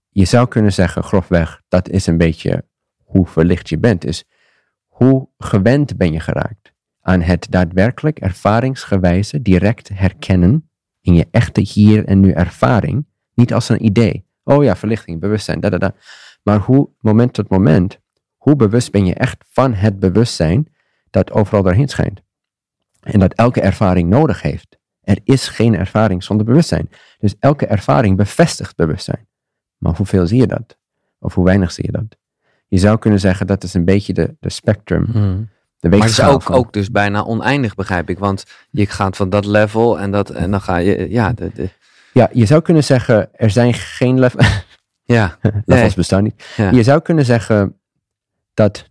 je 0.09 0.25
zou 0.25 0.47
kunnen 0.47 0.74
zeggen, 0.74 1.03
grofweg, 1.03 1.62
dat 1.67 1.89
is 1.89 2.07
een 2.07 2.17
beetje 2.17 2.65
hoe 3.03 3.27
verlicht 3.27 3.69
je 3.69 3.77
bent. 3.77 4.05
Is 4.05 4.25
hoe 4.88 5.27
gewend 5.38 5.97
ben 5.97 6.12
je 6.12 6.19
geraakt 6.19 6.74
aan 7.01 7.21
het 7.21 7.47
daadwerkelijk 7.50 8.19
ervaringsgewijze 8.19 9.41
direct 9.41 9.89
herkennen 9.93 10.69
in 11.01 11.13
je 11.13 11.27
echte 11.31 11.62
hier 11.62 12.05
en 12.05 12.19
nu 12.19 12.31
ervaring, 12.31 13.05
niet 13.33 13.53
als 13.53 13.69
een 13.69 13.85
idee. 13.85 14.25
Oh 14.43 14.63
ja, 14.63 14.75
verlichting, 14.75 15.19
bewustzijn, 15.19 15.59
da 15.59 15.69
da 15.69 15.77
da. 15.77 15.95
Maar 16.43 16.59
hoe, 16.59 16.89
moment 17.00 17.33
tot 17.33 17.50
moment, 17.50 18.00
hoe 18.38 18.55
bewust 18.55 18.91
ben 18.91 19.05
je 19.05 19.13
echt 19.13 19.43
van 19.50 19.74
het 19.74 20.00
bewustzijn 20.00 20.67
dat 21.09 21.31
overal 21.31 21.63
doorheen 21.63 21.88
schijnt? 21.88 22.21
En 23.13 23.19
dat 23.19 23.33
elke 23.33 23.62
ervaring 23.62 24.09
nodig 24.09 24.41
heeft. 24.41 24.77
Er 25.01 25.19
is 25.24 25.47
geen 25.47 25.75
ervaring 25.75 26.24
zonder 26.24 26.45
bewustzijn. 26.45 26.89
Dus 27.17 27.35
elke 27.39 27.65
ervaring 27.65 28.17
bevestigt 28.17 28.75
bewustzijn. 28.75 29.27
Maar 29.77 29.95
hoeveel 29.95 30.27
zie 30.27 30.39
je 30.39 30.47
dat? 30.47 30.77
Of 31.19 31.33
hoe 31.33 31.45
weinig 31.45 31.71
zie 31.71 31.85
je 31.85 31.91
dat? 31.91 32.17
Je 32.67 32.77
zou 32.77 32.97
kunnen 32.97 33.19
zeggen 33.19 33.47
dat 33.47 33.63
is 33.63 33.74
een 33.74 33.85
beetje 33.85 34.13
de, 34.13 34.35
de 34.39 34.50
spectrum. 34.50 35.05
De 35.79 35.89
Maar 35.89 36.00
het 36.00 36.09
is 36.09 36.21
ook, 36.24 36.41
van- 36.41 36.55
ook 36.55 36.74
dus 36.74 36.91
bijna 36.91 37.24
oneindig, 37.24 37.75
begrijp 37.75 38.09
ik. 38.09 38.19
Want 38.19 38.43
je 38.69 38.85
gaat 38.85 39.15
van 39.15 39.29
dat 39.29 39.45
level 39.45 40.00
en, 40.00 40.12
dat, 40.12 40.29
en 40.29 40.51
dan 40.51 40.62
ga 40.62 40.77
je, 40.77 41.09
ja, 41.09 41.33
de, 41.33 41.51
de, 41.53 41.69
Ja, 42.13 42.29
je 42.33 42.45
zou 42.45 42.62
kunnen 42.62 42.83
zeggen, 42.83 43.29
er 43.33 43.50
zijn 43.50 43.74
geen 43.74 44.19
level, 44.19 44.39
ja, 45.03 45.38
levels 45.41 45.63
Nee. 45.65 45.93
bestaan 45.95 46.24
niet. 46.24 46.53
Ja. 46.57 46.69
Je 46.71 46.83
zou 46.83 47.01
kunnen 47.01 47.25
zeggen 47.25 47.79
dat 48.53 48.89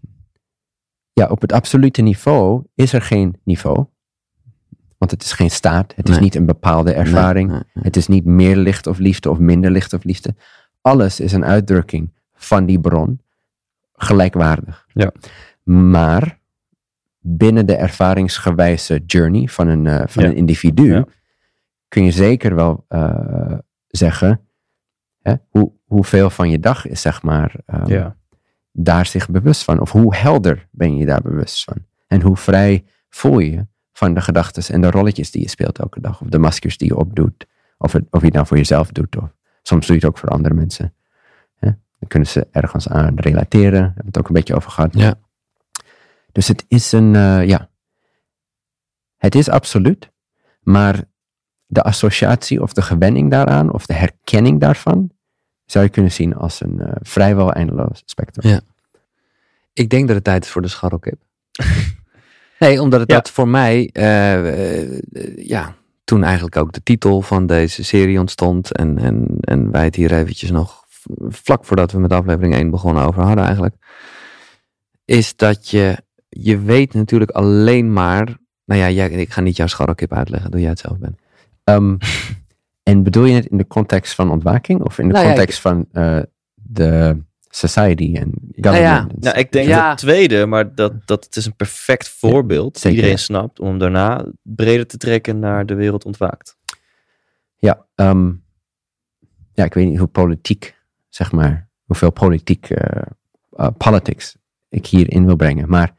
ja, 1.12 1.26
op 1.26 1.40
het 1.40 1.52
absolute 1.52 2.02
niveau 2.02 2.64
is 2.74 2.92
er 2.92 3.02
geen 3.02 3.40
niveau. 3.44 3.86
Want 4.98 5.10
het 5.10 5.22
is 5.22 5.32
geen 5.32 5.50
staat. 5.50 5.92
Het 5.96 6.08
is 6.08 6.18
niet 6.18 6.34
een 6.34 6.46
bepaalde 6.46 6.92
ervaring. 6.92 7.48
Nee, 7.48 7.56
nee, 7.58 7.68
nee. 7.74 7.84
Het 7.84 7.96
is 7.96 8.06
niet 8.06 8.24
meer 8.24 8.56
licht 8.56 8.86
of 8.86 8.98
liefde 8.98 9.30
of 9.30 9.38
minder 9.38 9.70
licht 9.70 9.92
of 9.92 10.04
liefde. 10.04 10.34
Alles 10.80 11.20
is 11.20 11.32
een 11.32 11.44
uitdrukking 11.44 12.12
van 12.34 12.66
die 12.66 12.80
bron, 12.80 13.20
gelijkwaardig. 13.94 14.86
Ja. 14.92 15.12
Maar 15.62 16.38
binnen 17.20 17.66
de 17.66 17.76
ervaringsgewijze 17.76 19.02
journey 19.06 19.48
van 19.48 19.68
een, 19.68 19.86
eh, 19.86 20.02
van 20.06 20.22
Ja. 20.22 20.28
een 20.28 20.36
individu, 20.36 20.92
Ja. 20.92 21.04
kun 21.88 22.04
je 22.04 22.10
zeker 22.10 22.54
wel 22.54 22.84
eh, 22.88 23.58
zeggen 23.88 24.40
hè, 25.22 25.34
hoe, 25.48 25.72
hoeveel 25.84 26.30
van 26.30 26.50
je 26.50 26.60
dag 26.60 26.86
is, 26.86 27.00
zeg 27.00 27.22
maar, 27.22 27.54
ehm, 27.66 27.86
Ja. 27.90 28.16
daar 28.72 29.06
zich 29.06 29.28
bewust 29.28 29.64
van. 29.64 29.80
Of 29.80 29.90
hoe 29.92 30.16
helder 30.16 30.68
ben 30.70 30.96
je 30.96 31.06
daar 31.06 31.22
bewust 31.22 31.64
van. 31.64 31.76
En 32.06 32.20
hoe 32.22 32.36
vrij 32.36 32.84
voel 33.08 33.38
je 33.38 33.50
je 33.50 33.66
van 33.94 34.14
de 34.14 34.20
gedachten 34.20 34.74
en 34.74 34.80
de 34.80 34.90
rolletjes 34.90 35.30
die 35.30 35.42
je 35.42 35.48
speelt 35.48 35.78
elke 35.78 36.00
dag. 36.00 36.20
Of 36.20 36.28
de 36.28 36.38
maskers 36.38 36.78
die 36.78 36.88
je 36.88 36.96
opdoet. 36.96 37.46
Of, 37.78 37.92
het, 37.92 38.04
of 38.10 38.20
je 38.20 38.26
het 38.26 38.34
nou 38.34 38.46
voor 38.46 38.56
jezelf 38.56 38.92
doet. 38.92 39.16
Of 39.16 39.34
soms 39.62 39.86
doe 39.86 39.96
je 39.96 40.00
het 40.00 40.10
ook 40.10 40.18
voor 40.18 40.28
andere 40.28 40.54
mensen. 40.54 40.94
Dan 42.04 42.12
kunnen 42.12 42.28
ze 42.28 42.46
ergens 42.50 42.88
aan 42.88 43.14
relateren. 43.18 43.72
Daar 43.72 43.82
hebben 43.82 44.02
we 44.02 44.06
het 44.06 44.18
ook 44.18 44.28
een 44.28 44.34
beetje 44.34 44.54
over 44.54 44.70
gehad. 44.70 44.94
Ja. 44.94 45.14
Dus 46.32 46.48
het 46.48 46.64
is 46.68 46.92
een, 46.92 47.14
eh, 47.14 47.46
ja. 47.46 47.70
Het 49.16 49.34
is 49.34 49.48
absoluut. 49.48 50.10
Maar 50.60 51.04
de 51.66 51.82
associatie 51.82 52.62
of 52.62 52.72
de 52.72 52.82
gewenning 52.82 53.30
daaraan, 53.30 53.72
of 53.72 53.86
de 53.86 53.92
herkenning 53.94 54.60
daarvan, 54.60 55.10
zou 55.64 55.84
je 55.84 55.90
kunnen 55.90 56.12
zien 56.12 56.34
als 56.34 56.60
een 56.60 56.80
eh, 56.80 56.92
vrijwel 57.00 57.52
eindeloos 57.52 58.02
spectrum. 58.04 58.50
Ja. 58.50 58.60
Ik 59.72 59.90
denk 59.90 60.06
dat 60.06 60.16
het 60.16 60.24
tijd 60.24 60.44
is 60.44 60.50
voor 60.50 60.62
de 60.62 60.68
scharrelkip. 60.68 61.22
nee, 62.58 62.82
omdat 62.82 63.00
het 63.00 63.10
Ja. 63.10 63.16
dat 63.16 63.30
voor 63.30 63.48
mij, 63.48 63.90
eh, 63.92 64.82
eh, 64.82 65.02
ja, 65.36 65.74
toen 66.04 66.24
eigenlijk 66.24 66.56
ook 66.56 66.72
de 66.72 66.82
titel 66.82 67.22
van 67.22 67.46
deze 67.46 67.84
serie 67.84 68.18
ontstond. 68.18 68.72
En, 68.72 68.98
en, 68.98 69.26
en 69.40 69.70
wij 69.70 69.84
het 69.84 69.94
hier 69.94 70.12
eventjes 70.12 70.50
nog 70.50 70.84
vlak 71.28 71.64
voordat 71.64 71.92
we 71.92 71.98
met 71.98 72.12
aflevering 72.12 72.54
1 72.54 72.70
begonnen 72.70 73.04
over 73.04 73.22
hadden 73.22 73.44
eigenlijk. 73.44 73.74
Is 75.04 75.36
dat 75.36 75.68
je, 75.68 75.96
je 76.28 76.58
weet 76.58 76.94
natuurlijk 76.94 77.30
alleen 77.30 77.92
maar, 77.92 78.36
nou 78.64 78.80
ja, 78.80 78.90
jij, 78.90 79.10
ik 79.10 79.32
ga 79.32 79.40
niet 79.40 79.56
jouw 79.56 79.66
scharrelkip 79.66 80.12
uitleggen, 80.12 80.50
doe 80.50 80.60
jij 80.60 80.70
het 80.70 80.78
zelf 80.78 80.98
ben. 80.98 81.18
Ehm, 81.64 81.96
en 82.82 83.02
bedoel 83.02 83.24
je 83.24 83.34
het 83.34 83.46
in 83.46 83.56
de 83.56 83.66
context 83.66 84.14
van 84.14 84.30
ontwaking 84.30 84.82
of 84.82 84.98
in 84.98 85.06
de 85.06 85.12
Nou 85.12 85.26
ja, 85.26 85.32
context 85.32 85.60
van 85.60 85.86
eh, 85.92 86.18
de 86.54 87.22
society 87.56 88.14
en 88.14 88.32
Nou 88.54 88.76
ja. 88.76 88.90
government? 88.94 89.22
Nou, 89.24 89.38
ik 89.38 89.52
denk 89.52 89.68
Ja. 89.68 89.88
het 89.88 89.98
tweede, 89.98 90.46
maar 90.46 90.74
dat, 90.74 91.06
dat 91.06 91.24
het 91.24 91.36
is 91.36 91.46
een 91.46 91.56
perfect 91.56 92.08
voorbeeld. 92.08 92.76
zeker, 92.78 92.90
Iedereen 92.90 93.16
ja. 93.16 93.22
snapt 93.22 93.60
om 93.60 93.78
daarna 93.78 94.26
breder 94.42 94.86
te 94.86 94.96
trekken 94.96 95.38
naar 95.38 95.66
de 95.66 95.74
wereld 95.74 96.04
ontwaakt. 96.04 96.56
Ja, 97.56 97.86
ehm, 97.94 98.32
ja, 99.52 99.64
ik 99.64 99.74
weet 99.74 99.88
niet 99.88 99.98
hoe 99.98 100.06
politiek, 100.06 100.76
zeg 101.08 101.32
maar, 101.32 101.68
hoeveel 101.84 102.10
politiek, 102.12 102.70
eh, 102.70 103.02
eh, 103.56 103.68
politics 103.78 104.36
ik 104.68 104.86
hierin 104.86 105.26
wil 105.26 105.36
brengen. 105.36 105.68
Maar 105.68 105.94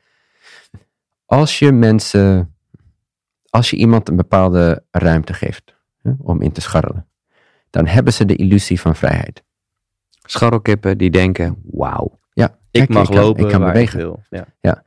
als 1.25 1.59
je 1.59 1.71
mensen, 1.71 2.55
als 3.49 3.69
je 3.69 3.75
iemand 3.75 4.09
een 4.09 4.15
bepaalde 4.15 4.83
ruimte 4.91 5.33
geeft 5.33 5.75
hè, 6.01 6.11
om 6.17 6.41
in 6.41 6.51
te 6.51 6.61
scharrelen, 6.61 7.07
dan 7.69 7.87
hebben 7.87 8.13
ze 8.13 8.25
de 8.25 8.35
illusie 8.35 8.81
van 8.81 8.95
vrijheid. 8.95 9.43
Scharrelkippen 10.25 10.97
die 10.97 11.09
denken, 11.11 11.61
wauw. 11.71 12.19
Ja, 12.33 12.57
Ik 12.71 12.89
mag 12.89 13.09
lopen 13.09 13.43
ik 13.43 13.49
kan 13.51 13.59
bewegen. 13.59 13.99
ik 13.99 14.05
wil. 14.05 14.23
Ja. 14.61 14.83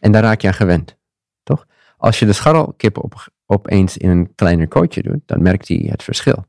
En 0.00 0.12
daar 0.12 0.22
raak 0.22 0.40
je 0.40 0.48
aan 0.48 0.54
gewend, 0.54 0.96
toch? 1.42 1.66
Als 1.96 2.18
je 2.18 2.26
de 2.26 2.32
scharrelkip 2.32 2.98
op, 2.98 3.28
opeens 3.46 3.96
in 3.96 4.10
een 4.10 4.34
kleiner 4.34 4.68
kooitje 4.68 5.02
doet, 5.02 5.20
dan 5.26 5.42
merkt 5.42 5.68
hij 5.68 5.86
het 5.90 6.02
verschil. 6.02 6.44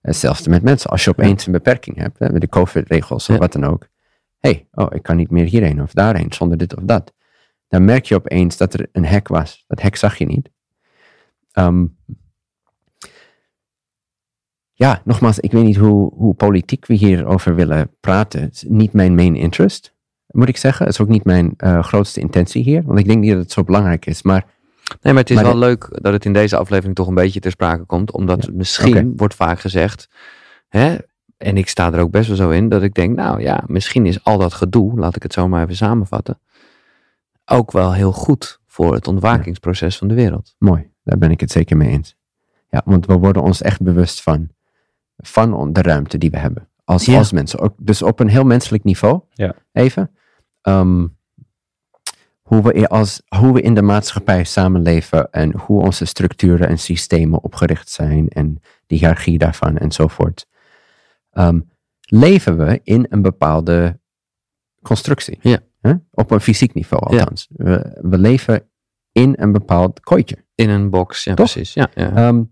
Hetzelfde 0.00 0.50
met 0.50 0.62
mensen. 0.62 0.90
Als 0.90 1.04
je 1.04 1.10
opeens 1.10 1.46
een 1.46 1.52
beperking 1.52 1.96
hebt, 1.96 2.18
hè, 2.18 2.30
met 2.32 2.40
de 2.40 2.48
COVID-regels 2.48 3.28
of 3.28 3.34
Ja. 3.34 3.40
wat 3.40 3.52
dan 3.52 3.64
ook. 3.64 3.86
Hé, 4.38 4.50
hey, 4.50 4.66
oh, 4.84 4.86
ik 4.94 5.02
kan 5.02 5.16
niet 5.16 5.30
meer 5.30 5.44
hierheen 5.44 5.82
of 5.82 5.92
daarheen 5.92 6.32
zonder 6.32 6.58
dit 6.58 6.76
of 6.76 6.82
dat. 6.82 7.12
Dan 7.68 7.84
merk 7.84 8.04
je 8.04 8.14
opeens 8.14 8.56
dat 8.56 8.74
er 8.74 8.88
een 8.92 9.04
hek 9.04 9.28
was. 9.28 9.64
Dat 9.66 9.80
hek 9.82 9.96
zag 9.96 10.18
je 10.18 10.26
niet. 10.26 10.50
Ehm, 11.52 11.84
ja, 14.78 15.00
nogmaals, 15.04 15.38
ik 15.38 15.52
weet 15.52 15.64
niet 15.64 15.76
hoe, 15.76 16.12
hoe 16.14 16.34
politiek 16.34 16.86
we 16.86 16.94
hierover 16.94 17.54
willen 17.54 17.90
praten. 18.00 18.40
Het 18.40 18.54
is 18.54 18.64
niet 18.68 18.92
mijn 18.92 19.14
main 19.14 19.36
interest 19.36 19.96
moet 20.28 20.48
ik 20.48 20.56
zeggen. 20.56 20.84
Het 20.84 20.94
is 20.94 21.00
ook 21.00 21.08
niet 21.08 21.24
mijn 21.24 21.54
eh, 21.56 21.82
grootste 21.82 22.20
intentie 22.20 22.62
hier, 22.62 22.82
want 22.82 22.98
ik 22.98 23.06
denk 23.06 23.20
niet 23.20 23.30
dat 23.32 23.40
het 23.42 23.52
zo 23.52 23.64
belangrijk 23.64 24.06
is. 24.06 24.22
Maar 24.22 24.44
Nee, 25.02 25.12
maar 25.12 25.22
het 25.22 25.30
is 25.30 25.36
Maar 25.36 25.44
wel 25.44 25.54
de- 25.54 25.58
leuk 25.60 25.88
dat 26.02 26.12
het 26.12 26.24
in 26.24 26.32
deze 26.32 26.56
aflevering 26.56 26.94
toch 26.94 27.06
een 27.06 27.14
beetje 27.14 27.40
ter 27.40 27.50
sprake 27.50 27.84
komt. 27.84 28.12
Omdat 28.12 28.44
Ja, 28.44 28.52
misschien 28.54 29.12
wordt 29.16 29.34
vaak 29.34 29.60
gezegd, 29.60 30.08
hè, 30.68 30.96
en 31.36 31.56
ik 31.56 31.68
sta 31.68 31.92
er 31.92 32.00
ook 32.00 32.10
best 32.10 32.28
wel 32.28 32.36
zo 32.36 32.50
in, 32.50 32.68
dat 32.68 32.82
ik 32.82 32.94
denk, 32.94 33.16
nou 33.16 33.40
ja, 33.40 33.62
misschien 33.66 34.06
is 34.06 34.24
al 34.24 34.38
dat 34.38 34.52
gedoe, 34.52 34.98
laat 34.98 35.16
ik 35.16 35.22
het 35.22 35.32
zo 35.32 35.48
maar 35.48 35.62
even 35.62 35.76
samenvatten, 35.76 36.40
ook 37.44 37.72
wel 37.72 37.92
heel 37.92 38.12
goed 38.12 38.60
voor 38.66 38.94
het 38.94 39.08
ontwakingsproces 39.08 39.98
van 39.98 40.08
de 40.08 40.14
wereld. 40.14 40.54
mooi, 40.58 40.90
daar 41.04 41.18
ben 41.18 41.30
ik 41.30 41.40
het 41.40 41.50
zeker 41.50 41.76
mee 41.76 41.88
eens. 41.88 42.16
Ja, 42.70 42.82
want 42.84 43.06
we 43.06 43.14
worden 43.14 43.42
ons 43.42 43.62
echt 43.62 43.82
bewust 43.82 44.22
van, 44.22 44.48
van 45.18 45.72
de 45.72 45.82
ruimte 45.82 46.18
die 46.18 46.30
we 46.30 46.38
hebben. 46.38 46.68
Als, 46.84 47.04
Ja. 47.04 47.18
als 47.18 47.32
mensen. 47.32 47.58
Ook, 47.58 47.74
dus 47.76 48.02
op 48.02 48.20
een 48.20 48.28
heel 48.28 48.44
menselijk 48.44 48.84
niveau. 48.84 49.20
Ja. 49.32 49.54
Even. 49.72 50.10
Ehm, 50.60 51.06
hoe, 52.42 52.62
we, 52.62 52.88
als, 52.88 53.22
hoe 53.36 53.52
we 53.52 53.60
in 53.60 53.74
de 53.74 53.82
maatschappij 53.82 54.44
samenleven 54.44 55.30
en 55.30 55.56
hoe 55.58 55.82
onze 55.82 56.04
structuren 56.04 56.68
en 56.68 56.78
systemen 56.78 57.42
opgericht 57.42 57.90
zijn 57.90 58.28
en 58.28 58.60
de 58.86 58.94
hiërarchie 58.94 59.38
daarvan 59.38 59.76
enzovoort. 59.78 60.46
Ehm, 61.30 61.60
leven 62.00 62.56
we 62.58 62.80
in 62.82 63.06
een 63.10 63.22
bepaalde 63.22 64.00
constructie. 64.82 65.38
Ja. 65.40 65.58
Hè? 65.80 65.92
Op 66.10 66.30
een 66.30 66.40
fysiek 66.40 66.74
niveau 66.74 67.12
Ja. 67.14 67.18
althans. 67.18 67.48
We, 67.50 67.98
we 68.02 68.18
leven 68.18 68.68
in 69.12 69.34
een 69.38 69.52
bepaald 69.52 70.00
kooitje. 70.00 70.36
In 70.54 70.68
een 70.70 70.90
box, 70.90 71.24
ja 71.24 71.34
Toch? 71.34 71.52
precies. 71.52 71.74
Ja, 71.74 71.88
ja. 71.94 72.12
Ehm, 72.14 72.42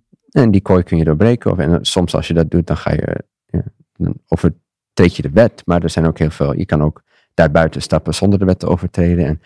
en 0.43 0.51
die 0.51 0.61
kooi 0.61 0.83
kun 0.83 0.99
je 0.99 1.05
doorbreken. 1.05 1.51
Of, 1.51 1.59
en 1.59 1.85
soms 1.85 2.15
als 2.15 2.29
je 2.29 2.35
dat 2.35 2.51
doet, 2.51 2.67
dan 2.67 2.77
ga 2.77 2.93
je, 2.93 3.25
ja, 3.47 3.63
dan 3.97 4.15
overtreed 4.29 5.17
je 5.17 5.23
de 5.23 5.31
wet. 5.31 5.63
Maar 5.65 5.83
er 5.83 5.91
zijn 5.91 6.07
ook 6.07 6.19
heel 6.19 6.31
veel, 6.31 6.55
je 6.57 6.67
kan 6.67 6.83
ook 6.83 7.03
daarbuiten 7.35 7.83
stappen 7.83 8.15
zonder 8.15 8.39
de 8.39 8.45
wet 8.45 8.59
te 8.59 8.67
overtreden. 8.69 9.27
En 9.27 9.41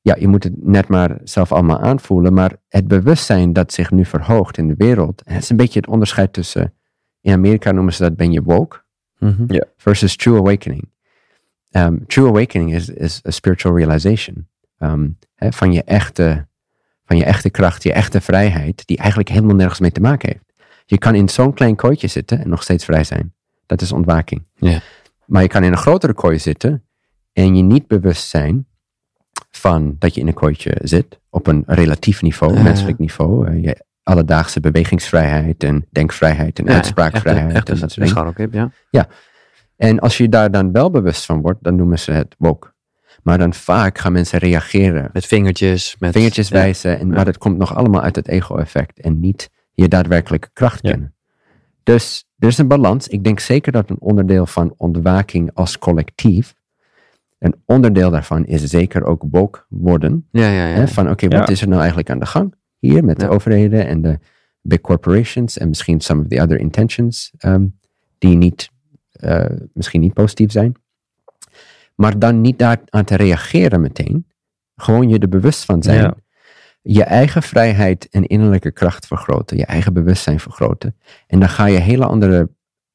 ja, 0.00 0.16
je 0.18 0.28
moet 0.28 0.44
het 0.44 0.64
net 0.64 0.88
maar 0.88 1.18
zelf 1.24 1.52
allemaal 1.52 1.80
aanvoelen. 1.80 2.32
Maar 2.32 2.56
het 2.68 2.88
bewustzijn 2.88 3.52
dat 3.52 3.72
zich 3.72 3.90
nu 3.90 4.04
verhoogt 4.04 4.58
in 4.58 4.68
de 4.68 4.74
wereld. 4.76 5.22
En 5.22 5.34
het 5.34 5.42
is 5.42 5.50
een 5.50 5.56
beetje 5.56 5.80
het 5.80 5.88
onderscheid 5.88 6.32
tussen, 6.32 6.74
in 7.20 7.32
Amerika 7.32 7.72
noemen 7.72 7.92
ze 7.92 8.02
dat 8.02 8.16
ben 8.16 8.32
je 8.32 8.42
woke 8.42 8.82
Mhm. 9.18 9.60
versus 9.76 10.16
true 10.16 10.38
awakening. 10.38 10.88
Ehm, 11.70 11.98
true 12.06 12.28
awakening 12.28 12.74
is, 12.74 12.88
is 12.88 13.20
a 13.26 13.30
spiritual 13.30 13.76
realization. 13.76 14.48
Ehm, 14.78 15.08
van, 15.36 15.72
je 15.72 15.82
echte, 15.84 16.46
van 17.10 17.18
je 17.18 17.24
echte 17.24 17.50
kracht, 17.50 17.82
je 17.82 17.92
echte 17.92 18.20
vrijheid, 18.20 18.86
die 18.86 18.96
eigenlijk 18.96 19.28
helemaal 19.28 19.54
nergens 19.56 19.80
mee 19.80 19.92
te 19.92 20.00
maken 20.00 20.28
heeft. 20.28 20.44
Je 20.86 20.98
kan 20.98 21.14
in 21.14 21.28
zo'n 21.28 21.52
klein 21.54 21.76
kooitje 21.76 22.06
zitten 22.08 22.40
en 22.40 22.48
nog 22.48 22.62
steeds 22.62 22.84
vrij 22.84 23.04
zijn. 23.04 23.34
Dat 23.66 23.80
is 23.80 23.92
ontwaking. 23.92 24.46
Ja. 24.54 24.80
Maar 25.26 25.42
je 25.42 25.48
kan 25.48 25.64
in 25.64 25.72
een 25.72 25.78
grotere 25.78 26.12
kooi 26.12 26.38
zitten 26.38 26.84
en 27.32 27.56
je 27.56 27.62
niet 27.62 27.86
bewust 27.86 28.28
zijn 28.28 28.66
van 29.50 29.96
dat 29.98 30.14
je 30.14 30.20
in 30.20 30.26
een 30.26 30.34
kooitje 30.34 30.76
zit. 30.82 31.18
Op 31.30 31.46
een 31.46 31.62
relatief 31.66 32.22
niveau, 32.22 32.54
Ja. 32.54 32.62
menselijk 32.62 32.98
niveau. 32.98 33.56
je 33.60 33.84
alledaagse 34.02 34.60
bewegingsvrijheid 34.60 35.64
en 35.64 35.86
denkvrijheid 35.90 36.58
en 36.58 36.64
Ja, 36.64 36.74
uitspraakvrijheid. 36.74 37.46
Echt, 37.46 37.56
echt 37.56 37.68
en 37.68 37.72
dat 37.74 37.80
soort 37.80 37.94
dingen. 37.94 38.08
scharrelkip, 38.08 38.70
ja. 38.90 39.08
En 39.76 39.98
als 39.98 40.16
je 40.16 40.28
daar 40.28 40.50
dan 40.50 40.72
wel 40.72 40.90
bewust 40.90 41.24
van 41.24 41.40
wordt, 41.40 41.62
dan 41.62 41.76
noemen 41.76 41.98
ze 41.98 42.12
het 42.12 42.34
woke. 42.38 42.69
Maar 43.22 43.38
dan 43.38 43.54
vaak 43.54 43.98
gaan 43.98 44.12
mensen 44.12 44.38
reageren, 44.38 45.10
Met 45.12 45.26
vingertjes. 45.26 45.96
Met, 45.98 46.12
vingertjes 46.12 46.48
ja. 46.48 46.54
wijzen, 46.54 46.98
en, 46.98 47.08
Ja. 47.08 47.14
maar 47.14 47.24
dat 47.24 47.38
komt 47.38 47.58
nog 47.58 47.74
allemaal 47.74 48.02
uit 48.02 48.16
het 48.16 48.28
ego-effect 48.28 49.00
en 49.00 49.20
niet 49.20 49.50
je 49.72 49.88
daadwerkelijke 49.88 50.50
kracht 50.52 50.80
kennen. 50.80 51.14
Dus 51.82 52.28
er 52.38 52.48
is 52.48 52.58
een 52.58 52.68
balans. 52.68 53.08
Ik 53.08 53.24
denk 53.24 53.40
zeker 53.40 53.72
dat 53.72 53.90
een 53.90 54.00
onderdeel 54.00 54.46
van 54.46 54.74
ontwaking 54.76 55.50
als 55.54 55.78
collectief, 55.78 56.54
een 57.38 57.54
onderdeel 57.64 58.10
daarvan 58.10 58.44
is 58.46 58.64
zeker 58.64 59.04
ook 59.04 59.24
woke 59.30 59.64
worden. 59.68 60.26
Ja, 60.30 60.48
ja, 60.48 60.66
ja. 60.66 60.74
Hè, 60.74 60.88
van 60.88 61.10
oké, 61.10 61.28
wat 61.28 61.50
is 61.50 61.60
er 61.60 61.68
nou 61.68 61.78
eigenlijk 61.80 62.10
aan 62.10 62.18
de 62.18 62.26
gang 62.26 62.54
hier 62.78 63.04
met 63.04 63.20
de 63.20 63.28
overheden 63.28 63.86
en 63.86 64.02
de 64.02 64.18
big 64.62 64.80
corporations 64.80 65.58
en 65.58 65.68
misschien 65.68 66.00
some 66.00 66.20
of 66.20 66.28
the 66.28 66.40
other 66.40 66.58
intentions 66.58 67.32
ehm, 67.38 67.66
die 68.18 68.36
niet, 68.36 68.70
eh, 69.12 69.44
misschien 69.72 70.00
niet 70.00 70.14
positief 70.14 70.52
zijn. 70.52 70.74
Maar 72.00 72.18
dan 72.18 72.40
niet 72.40 72.58
daar 72.58 72.80
aan 72.88 73.04
te 73.04 73.16
reageren 73.16 73.80
meteen. 73.80 74.26
Gewoon 74.76 75.08
je 75.08 75.18
er 75.18 75.28
bewust 75.28 75.64
van 75.64 75.82
zijn. 75.82 76.00
Ja. 76.00 76.14
Je 76.82 77.02
eigen 77.02 77.42
vrijheid 77.42 78.08
en 78.10 78.26
innerlijke 78.26 78.72
kracht 78.72 79.06
vergroten. 79.06 79.56
Je 79.56 79.64
eigen 79.66 79.92
bewustzijn 79.92 80.40
vergroten. 80.40 80.96
En 81.26 81.40
dan 81.40 81.48
ga 81.48 81.66
je 81.66 81.78
hele 81.78 82.04
andere, 82.04 82.50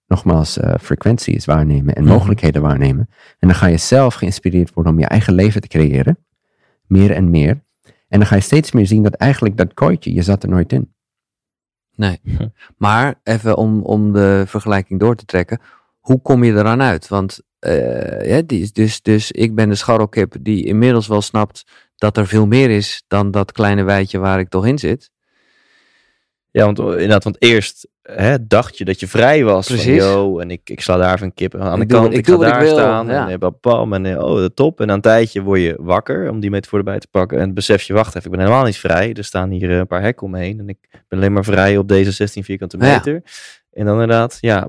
nogmaals, 0.08 0.58
eh, 0.58 0.74
frequenties 0.82 1.46
waarnemen 1.46 1.96
en 1.96 2.04
Mhm. 2.04 2.12
mogelijkheden 2.14 2.62
waarnemen. 2.62 3.10
En 3.40 3.48
dan 3.48 3.56
ga 3.56 3.66
je 3.68 3.78
zelf 3.78 4.14
geïnspireerd 4.14 4.74
worden 4.74 4.94
om 4.94 5.00
je 5.00 5.06
eigen 5.06 5.34
leven 5.34 5.62
te 5.62 5.68
creëren. 5.68 6.18
Meer 6.88 7.12
en 7.12 7.30
meer. 7.30 7.64
En 8.08 8.20
dan 8.20 8.26
ga 8.26 8.36
je 8.36 8.42
steeds 8.42 8.72
meer 8.72 8.88
zien 8.88 9.04
dat 9.04 9.14
eigenlijk 9.14 9.58
dat 9.58 9.74
kooitje, 9.74 10.14
je 10.14 10.22
zat 10.22 10.44
er 10.44 10.50
nooit 10.50 10.74
in. 10.74 10.94
Nee. 11.96 12.20
Maar 12.78 13.20
even 13.24 13.58
om, 13.58 13.82
om 13.82 14.14
de 14.14 14.44
vergelijking 14.48 15.00
door 15.00 15.16
te 15.16 15.26
trekken. 15.26 15.60
Hoe 16.00 16.22
kom 16.22 16.44
je 16.44 16.52
eraan 16.54 16.82
uit? 16.82 17.08
Want 17.08 17.42
eh, 17.60 18.28
ja, 18.30 18.42
die, 18.42 18.70
dus, 18.72 19.02
dus 19.02 19.32
ik 19.32 19.56
ben 19.56 19.70
de 19.70 19.76
scharrelkip 19.76 20.36
die 20.42 20.66
inmiddels 20.66 21.08
wel 21.08 21.22
snapt 21.22 21.64
dat 21.96 22.18
er 22.18 22.28
veel 22.28 22.46
meer 22.48 22.70
is 22.70 23.04
dan 23.08 23.32
dat 23.32 23.52
kleine 23.52 23.84
wijtje 23.84 24.18
waar 24.20 24.40
ik 24.40 24.50
toch 24.50 24.66
in 24.68 24.80
zit. 24.80 25.10
Ja, 26.52 26.66
want 26.66 26.80
eh, 26.80 26.86
inderdaad, 26.86 27.24
want 27.24 27.42
eerst 27.42 27.88
hè, 28.02 28.48
dacht 28.48 28.78
je 28.78 28.86
dat 28.86 29.00
je 29.00 29.08
vrij 29.08 29.44
was. 29.44 29.68
Van, 29.68 29.76
Precies. 29.76 29.96
yo, 30.04 30.40
en 30.40 30.52
ik, 30.52 30.70
ik 30.70 30.82
sla 30.82 30.98
daar 30.98 31.14
even 31.14 31.26
een 31.26 31.34
kip 31.34 31.56
aan 31.56 31.76
de 31.76 31.82
Ik 31.84 31.90
doe- 31.90 32.00
kant. 32.00 32.14
ik 32.14 32.28
ga 32.28 32.34
ik 32.34 32.40
daar 32.40 32.68
staan. 32.68 33.08
ja. 33.08 33.30
En 33.30 33.40
bam, 33.40 33.58
bam, 33.62 33.94
en 33.94 34.22
oh, 34.24 34.46
top. 34.46 34.82
En 34.82 34.88
na 34.88 34.94
een 34.94 35.02
tijdje 35.02 35.42
word 35.42 35.60
je 35.62 35.76
wakker, 35.80 36.30
om 36.30 36.40
die 36.40 36.50
metafoor 36.50 36.80
erbij 36.80 37.00
te 37.00 37.08
pakken. 37.12 37.40
En 37.40 37.54
besef 37.54 37.82
je, 37.84 37.94
wacht 37.94 38.16
even, 38.16 38.24
ik 38.24 38.38
ben 38.38 38.40
helemaal 38.46 38.66
niet 38.66 38.78
vrij. 38.78 39.14
Er 39.14 39.24
staan 39.24 39.50
hier 39.50 39.70
eh, 39.72 39.78
een 39.78 39.88
paar 39.88 40.02
hekken 40.02 40.28
omheen. 40.28 40.60
En 40.60 40.70
ik 40.70 40.78
ben 41.08 41.20
alleen 41.20 41.34
maar 41.34 41.44
vrij 41.44 41.78
op 41.78 41.88
deze 41.88 42.12
16 42.12 42.44
vierkante 42.44 42.78
Ja. 42.80 42.84
meter. 42.96 43.22
En 43.72 43.86
dan 43.86 43.94
inderdaad, 44.02 44.38
ja, 44.42 44.68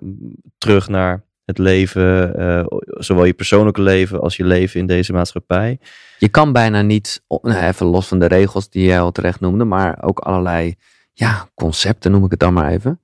terug 0.59 0.89
naar 0.89 1.25
het 1.47 1.59
leven. 1.59 2.37
eh, 2.39 2.65
zowel 2.87 3.25
je 3.25 3.33
persoonlijke 3.35 3.83
leven 3.83 4.21
als 4.21 4.37
je 4.37 4.45
leven 4.45 4.81
in 4.81 4.87
deze 4.87 5.13
maatschappij. 5.13 5.79
Je 6.19 6.29
kan 6.29 6.53
bijna 6.53 6.83
niet, 6.83 7.23
oh, 7.27 7.43
nou, 7.43 7.65
even 7.65 7.87
los 7.87 8.09
van 8.09 8.19
de 8.19 8.27
regels 8.27 8.71
die 8.71 8.85
jij 8.85 9.01
al 9.01 9.13
terecht 9.13 9.41
noemde, 9.41 9.65
maar 9.65 10.03
ook 10.03 10.19
allerlei 10.19 10.75
ja, 11.13 11.49
concepten 11.55 12.11
noem 12.11 12.25
ik 12.25 12.31
het 12.31 12.41
dan 12.41 12.53
maar 12.53 12.71
even. 12.71 13.01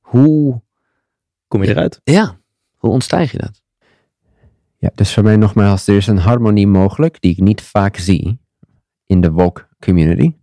Hoe, 0.00 0.60
Kom 1.48 1.62
je 1.62 1.68
eruit? 1.70 2.00
ja, 2.04 2.38
hoe 2.76 2.90
ontstijg 2.90 3.32
je 3.32 3.38
dat? 3.38 3.62
Ja, 4.78 4.90
dus 4.94 5.14
voor 5.14 5.22
mij 5.22 5.36
nogmaals, 5.36 5.86
er 5.86 5.96
is 5.96 6.06
een 6.06 6.18
harmonie 6.18 6.66
mogelijk 6.66 7.20
die 7.20 7.30
ik 7.30 7.38
niet 7.38 7.62
vaak 7.62 7.96
zie 7.96 8.40
in 9.06 9.20
de 9.20 9.30
woke 9.30 9.66
community, 9.80 10.34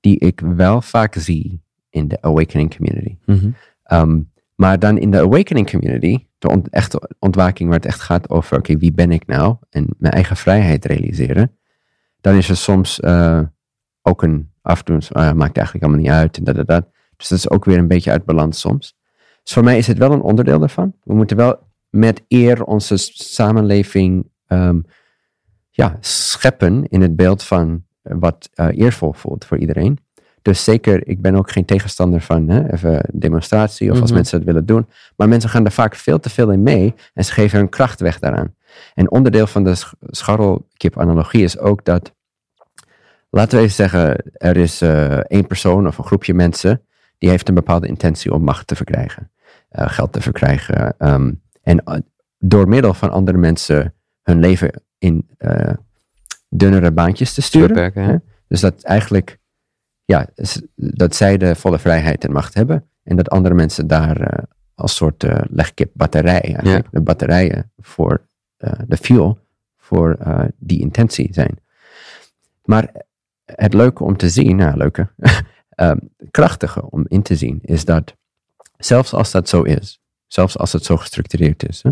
die 0.00 0.18
ik 0.18 0.40
wel 0.40 0.80
vaak 0.82 1.14
zie 1.14 1.62
in 1.90 2.08
de 2.08 2.22
awakening 2.22 2.76
community. 2.76 3.16
Ehm, 3.82 4.20
maar 4.54 4.78
dan 4.78 4.98
in 4.98 5.10
de 5.10 5.18
awakening 5.20 5.70
community, 5.70 6.26
de 6.42 6.48
ont- 6.48 6.68
echte 6.68 7.10
ontwaking 7.18 7.68
waar 7.68 7.78
het 7.78 7.86
echt 7.86 8.00
gaat 8.00 8.30
over, 8.30 8.58
oké, 8.58 8.76
wie 8.76 8.92
ben 8.92 9.10
ik 9.10 9.26
nou? 9.26 9.56
En 9.70 9.86
mijn 9.98 10.12
eigen 10.12 10.36
vrijheid 10.36 10.84
realiseren. 10.84 11.56
Dan 12.20 12.34
is 12.34 12.48
er 12.48 12.56
soms 12.56 13.00
eh, 13.00 13.40
ook 14.02 14.22
een 14.22 14.50
af 14.62 14.78
en 14.78 14.84
toe, 14.84 15.00
ah, 15.12 15.32
maakt 15.32 15.56
eigenlijk 15.56 15.86
allemaal 15.86 16.02
niet 16.02 16.12
uit. 16.12 16.36
En 16.36 16.44
dat, 16.44 16.54
dat, 16.54 16.66
dat. 16.66 16.88
Dus 17.16 17.28
dat 17.28 17.38
is 17.38 17.50
ook 17.50 17.64
weer 17.64 17.78
een 17.78 17.88
beetje 17.88 18.10
uit 18.10 18.24
balans 18.24 18.60
soms. 18.60 18.96
Dus 19.42 19.52
voor 19.52 19.64
mij 19.64 19.78
is 19.78 19.86
het 19.86 19.98
wel 19.98 20.12
een 20.12 20.22
onderdeel 20.22 20.58
daarvan. 20.58 20.94
We 21.02 21.14
moeten 21.14 21.36
wel 21.36 21.70
met 21.88 22.22
eer 22.28 22.64
onze 22.64 22.96
samenleving 23.12 24.30
ehm, 24.46 24.80
ja, 25.70 25.96
scheppen 26.00 26.88
in 26.88 27.00
het 27.00 27.16
beeld 27.16 27.42
van 27.42 27.84
wat 28.02 28.48
eh, 28.54 28.68
eervol 28.72 29.12
voelt 29.12 29.44
voor 29.44 29.58
iedereen. 29.58 29.98
Dus 30.42 30.64
zeker, 30.64 31.06
ik 31.08 31.20
ben 31.22 31.34
ook 31.36 31.50
geen 31.50 31.64
tegenstander 31.64 32.20
van 32.20 32.48
hè, 32.48 32.72
even 32.72 33.04
demonstratie 33.12 33.90
of 33.90 33.96
als 34.00 34.06
Mhm. 34.08 34.14
mensen 34.14 34.36
het 34.38 34.46
willen 34.46 34.66
doen. 34.66 34.86
Maar 35.16 35.28
mensen 35.28 35.50
gaan 35.50 35.64
er 35.64 35.72
vaak 35.72 35.94
veel 35.94 36.20
te 36.20 36.30
veel 36.30 36.50
in 36.50 36.62
mee 36.62 36.94
en 37.14 37.24
ze 37.24 37.32
geven 37.32 37.58
hun 37.58 37.68
kracht 37.68 38.00
weg 38.00 38.18
daaraan. 38.18 38.54
En 38.94 39.10
onderdeel 39.10 39.46
van 39.46 39.64
de 39.64 39.74
sch- 39.74 39.92
scharrelkip-analogie 40.00 41.42
is 41.42 41.58
ook 41.58 41.84
dat, 41.84 42.14
laten 43.30 43.56
we 43.58 43.62
even 43.64 43.74
zeggen, 43.76 44.16
er 44.32 44.56
is 44.56 44.80
eh, 44.82 45.16
één 45.18 45.46
persoon 45.46 45.86
of 45.86 45.98
een 45.98 46.04
groepje 46.04 46.34
mensen 46.34 46.82
die 47.18 47.30
heeft 47.30 47.48
een 47.48 47.54
bepaalde 47.54 47.86
intentie 47.86 48.32
om 48.34 48.42
macht 48.44 48.66
te 48.66 48.76
verkrijgen, 48.76 49.30
eh, 49.68 49.88
geld 49.88 50.12
te 50.12 50.20
verkrijgen. 50.20 50.94
ehm, 50.98 51.32
en 51.62 51.84
eh, 51.84 51.96
door 52.38 52.68
middel 52.68 52.94
van 52.94 53.10
andere 53.10 53.38
mensen 53.38 53.94
hun 54.22 54.40
leven 54.40 54.82
in 54.98 55.28
dunnere 56.48 56.92
baantjes 56.92 57.34
te 57.34 57.42
sturen. 57.42 57.68
Beperken, 57.68 58.02
hè? 58.04 58.16
Dus 58.48 58.60
dat 58.60 58.82
eigenlijk, 58.82 59.38
ja, 60.12 60.26
dat 60.74 61.14
zij 61.14 61.38
de 61.38 61.54
volle 61.54 61.78
vrijheid 61.78 62.24
en 62.24 62.32
macht 62.32 62.54
hebben. 62.54 62.88
En 63.02 63.16
dat 63.16 63.30
andere 63.30 63.54
mensen 63.54 63.86
daar 63.86 64.20
eh, 64.20 64.42
als 64.74 64.96
soort 64.96 65.24
eh 65.24 65.40
legkip 65.50 65.90
batterij, 65.94 66.40
eigenlijk, 66.40 66.86
de 66.90 67.00
batterijen 67.00 67.72
voor 67.78 68.26
eh, 68.56 68.72
de 68.86 68.96
fuel, 68.96 69.38
voor 69.76 70.16
die 70.56 70.80
intentie 70.80 71.28
zijn. 71.32 71.58
Maar 72.64 72.92
het 73.44 73.74
leuke 73.74 74.04
om 74.04 74.16
te 74.16 74.28
zien, 74.28 74.56
nou 74.56 74.76
leuke, 74.76 75.08
ehm, 75.68 75.98
krachtige 76.30 76.90
om 76.90 77.04
in 77.08 77.22
te 77.22 77.36
zien, 77.36 77.58
is 77.62 77.84
dat 77.84 78.16
zelfs 78.78 79.12
als 79.12 79.30
dat 79.30 79.48
zo 79.48 79.62
is, 79.62 80.00
zelfs 80.26 80.58
als 80.58 80.72
het 80.72 80.84
zo 80.84 80.96
gestructureerd 80.96 81.68
is, 81.68 81.82
hè, 81.82 81.90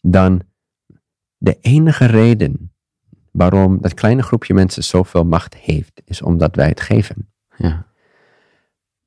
dan 0.00 0.42
de 1.36 1.58
enige 1.60 2.06
reden 2.06 2.72
waarom 3.38 3.78
dat 3.80 3.94
kleine 3.94 4.22
groepje 4.22 4.54
mensen 4.54 4.84
zoveel 4.84 5.24
macht 5.24 5.56
heeft, 5.56 6.02
is 6.04 6.22
omdat 6.22 6.56
wij 6.56 6.68
het 6.68 6.80
geven. 6.80 7.32
Ja. 7.56 7.86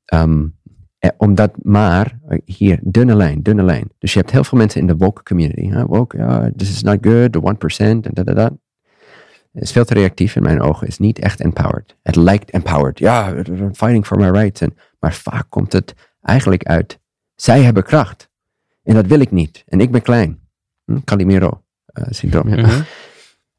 Eh, 0.04 1.10
omdat 1.16 1.52
maar, 1.62 2.18
hier, 2.44 2.78
dunne 2.82 3.14
lijn, 3.14 3.42
dunne 3.42 3.62
lijn. 3.62 3.90
Dus 3.98 4.12
je 4.12 4.18
hebt 4.18 4.30
heel 4.30 4.44
veel 4.44 4.58
mensen 4.58 4.80
in 4.80 4.86
de 4.86 4.96
woke 4.96 5.22
community. 5.22 5.68
Hè? 5.68 5.86
Woke, 5.86 6.16
ja, 6.16 6.50
this 6.56 6.70
is 6.70 6.82
not 6.82 6.98
good, 7.00 7.32
the 7.32 7.40
1%, 7.40 8.06
en 8.06 8.10
da 8.12 8.22
da 8.22 8.32
da. 8.32 8.50
Het 9.52 9.62
is 9.62 9.72
veel 9.72 9.84
te 9.84 9.94
reactief 9.94 10.36
in 10.36 10.42
mijn 10.42 10.60
ogen. 10.60 10.86
Is 10.86 10.98
niet 10.98 11.18
echt 11.18 11.40
empowered. 11.40 11.96
Het 12.02 12.16
lijkt 12.16 12.50
empowered. 12.50 12.98
Ja, 12.98 13.34
fighting 13.72 14.06
for 14.06 14.18
my 14.18 14.28
rights. 14.28 14.60
En, 14.60 14.74
maar 14.98 15.12
vaak 15.12 15.46
komt 15.48 15.72
het 15.72 15.94
eigenlijk 16.20 16.64
uit, 16.64 17.00
zij 17.34 17.62
hebben 17.62 17.84
kracht. 17.84 18.30
En 18.82 18.94
dat 18.94 19.06
wil 19.06 19.20
ik 19.20 19.30
niet. 19.30 19.62
En 19.66 19.80
ik 19.80 19.90
ben 19.90 20.02
klein. 20.02 20.40
Hm? 20.84 20.98
Calimero 21.04 21.64
eh, 21.86 22.04
syndroom. 22.10 22.48
Mhm. 22.48 22.82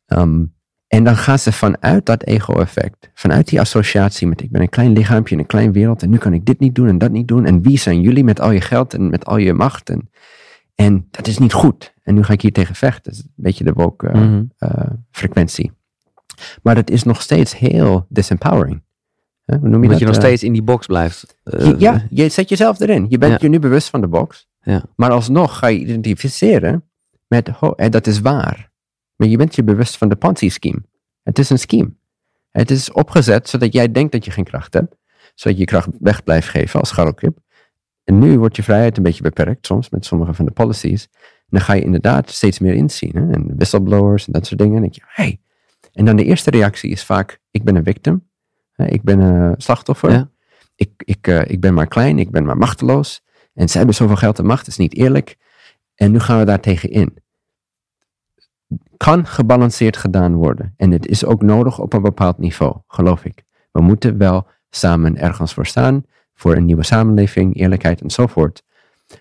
Ehm, 0.06 0.46
en 0.94 1.04
dan 1.04 1.18
gaan 1.18 1.40
ze 1.40 1.52
vanuit 1.52 2.06
dat 2.06 2.24
ego-effect, 2.24 3.10
vanuit 3.14 3.48
die 3.48 3.60
associatie 3.60 4.28
met 4.28 4.42
ik 4.42 4.52
ben 4.52 4.62
een 4.62 4.70
klein 4.70 4.94
lichaampje 4.94 5.34
in 5.34 5.40
een 5.42 5.46
klein 5.48 5.72
wereld 5.72 6.02
en 6.04 6.10
nu 6.10 6.18
kan 6.18 6.34
ik 6.34 6.46
dit 6.46 6.60
niet 6.60 6.76
doen 6.76 6.88
en 6.88 6.98
dat 6.98 7.12
niet 7.12 7.28
doen. 7.28 7.46
En 7.46 7.62
wie 7.62 7.78
zijn 7.78 8.02
jullie 8.02 8.24
met 8.24 8.40
al 8.40 8.52
je 8.52 8.62
geld 8.62 8.94
en 8.94 9.10
met 9.10 9.26
al 9.26 9.38
je 9.38 9.54
macht? 9.54 9.90
En, 9.90 10.10
en 10.76 11.08
dat 11.12 11.28
is 11.28 11.38
niet 11.38 11.54
goed. 11.54 11.94
En 12.04 12.14
nu 12.16 12.24
ga 12.24 12.34
ik 12.34 12.42
hier 12.42 12.52
tegen 12.52 12.76
vechten. 12.76 13.12
Dat 13.12 13.14
is 13.14 13.20
een 13.26 13.32
beetje 13.36 13.64
de 13.64 13.74
woke 13.74 14.08
eh, 14.08 14.22
Mhm. 14.22 14.44
eh, 14.58 14.70
frequentie. 15.12 15.72
Maar 16.64 16.76
het 16.76 16.90
is 16.90 17.04
nog 17.04 17.22
steeds 17.22 17.58
heel 17.58 18.06
disempowering. 18.10 18.82
Hè, 19.46 19.58
Hoe 19.58 19.70
noem 19.70 19.84
je 19.84 19.90
Dat 19.90 20.00
je 20.00 20.06
dat? 20.06 20.14
nog 20.14 20.24
eh? 20.24 20.28
steeds 20.30 20.44
in 20.44 20.54
die 20.54 20.64
box 20.64 20.86
blijft. 20.86 21.38
Je- 21.44 21.76
ja, 21.78 22.04
je 22.10 22.30
zet 22.30 22.50
jezelf 22.50 22.80
erin. 22.80 23.06
Je 23.10 23.18
bent 23.18 23.32
Ja. 23.32 23.38
je 23.42 23.50
nu 23.50 23.60
bewust 23.60 23.90
van 23.90 24.02
de 24.02 24.08
box. 24.08 24.48
Ja. 24.62 24.84
Maar 24.96 25.12
alsnog 25.12 25.58
ga 25.58 25.68
je 25.68 25.80
identificeren 25.80 26.84
met, 27.28 27.50
en 27.76 27.92
dat 27.92 28.08
is 28.08 28.20
waar. 28.22 28.72
Maar 29.16 29.28
je 29.28 29.38
bent 29.38 29.56
je 29.56 29.64
bewust 29.64 29.98
van 29.98 30.10
de 30.10 30.16
Ponzi-scheme. 30.16 30.84
Het 31.24 31.40
is 31.40 31.50
een 31.50 31.60
scheme. 31.60 31.94
Het 32.50 32.72
is 32.72 32.92
opgezet 32.92 33.50
zodat 33.50 33.74
jij 33.74 33.92
denkt 33.92 34.12
dat 34.12 34.26
je 34.26 34.32
geen 34.32 34.44
kracht 34.44 34.74
hebt. 34.74 34.96
Zodat 35.36 35.54
je 35.54 35.64
je 35.64 35.66
kracht 35.66 35.90
weg 36.00 36.24
blijft 36.24 36.48
geven 36.48 36.80
als 36.80 36.90
scharrelkip. 36.90 37.38
En 38.04 38.20
nu 38.20 38.40
wordt 38.40 38.56
je 38.56 38.64
vrijheid 38.64 38.98
een 38.98 39.04
beetje 39.04 39.24
beperkt 39.24 39.66
soms 39.66 39.90
met 39.90 40.06
sommige 40.06 40.34
van 40.34 40.46
de 40.46 40.52
policies. 40.52 41.08
En 41.14 41.60
dan 41.60 41.62
ga 41.62 41.74
je 41.74 41.82
inderdaad 41.82 42.30
steeds 42.30 42.60
meer 42.60 42.74
inzien. 42.74 43.12
Hè? 43.16 43.32
En 43.32 43.56
whistleblowers 43.56 44.26
en 44.26 44.34
dat 44.34 44.46
soort 44.46 44.60
dingen. 44.60 44.76
En 44.76 44.82
dan 44.82 44.92
denk 44.92 45.04
je, 45.04 45.24
hey. 45.24 45.42
En 45.94 46.06
dan 46.06 46.16
de 46.16 46.24
eerste 46.24 46.50
reactie 46.50 46.92
is 46.92 47.04
vaak, 47.04 47.40
ik 47.52 47.64
ben 47.64 47.76
een 47.76 47.84
victim. 47.84 48.28
Ik 48.76 49.04
ben 49.04 49.20
een 49.20 49.56
slachtoffer. 49.58 50.12
Ja. 50.12 50.30
Ik, 50.76 50.92
ik, 50.98 51.28
eh, 51.28 51.42
ik 51.46 51.60
ben 51.60 51.74
maar 51.74 51.88
klein, 51.88 52.20
ik 52.20 52.32
ben 52.32 52.46
maar 52.46 52.58
machteloos. 52.58 53.22
En 53.54 53.68
zij 53.68 53.78
hebben 53.78 53.96
zoveel 53.96 54.16
geld 54.16 54.40
en 54.40 54.46
macht, 54.46 54.60
dat 54.60 54.68
is 54.68 54.78
niet 54.78 54.96
eerlijk. 54.96 55.38
En 55.96 56.12
nu 56.12 56.20
gaan 56.20 56.40
we 56.40 56.46
daar 56.46 56.60
tegen 56.60 56.90
in. 56.90 57.18
Kan 59.04 59.26
gebalanceerd 59.26 59.98
gedaan 59.98 60.36
worden. 60.36 60.74
En 60.78 60.92
het 60.92 61.08
is 61.08 61.26
ook 61.26 61.42
nodig 61.42 61.80
op 61.80 61.94
een 61.94 62.02
bepaald 62.02 62.38
niveau, 62.38 62.78
geloof 62.88 63.26
ik. 63.26 63.44
We 63.72 63.82
moeten 63.82 64.18
wel 64.18 64.48
samen 64.70 65.18
ergens 65.18 65.54
voor 65.54 65.66
staan. 65.66 66.04
Voor 66.34 66.56
een 66.56 66.66
nieuwe 66.66 66.84
samenleving, 66.84 67.56
eerlijkheid 67.56 68.02
enzovoort. 68.02 68.64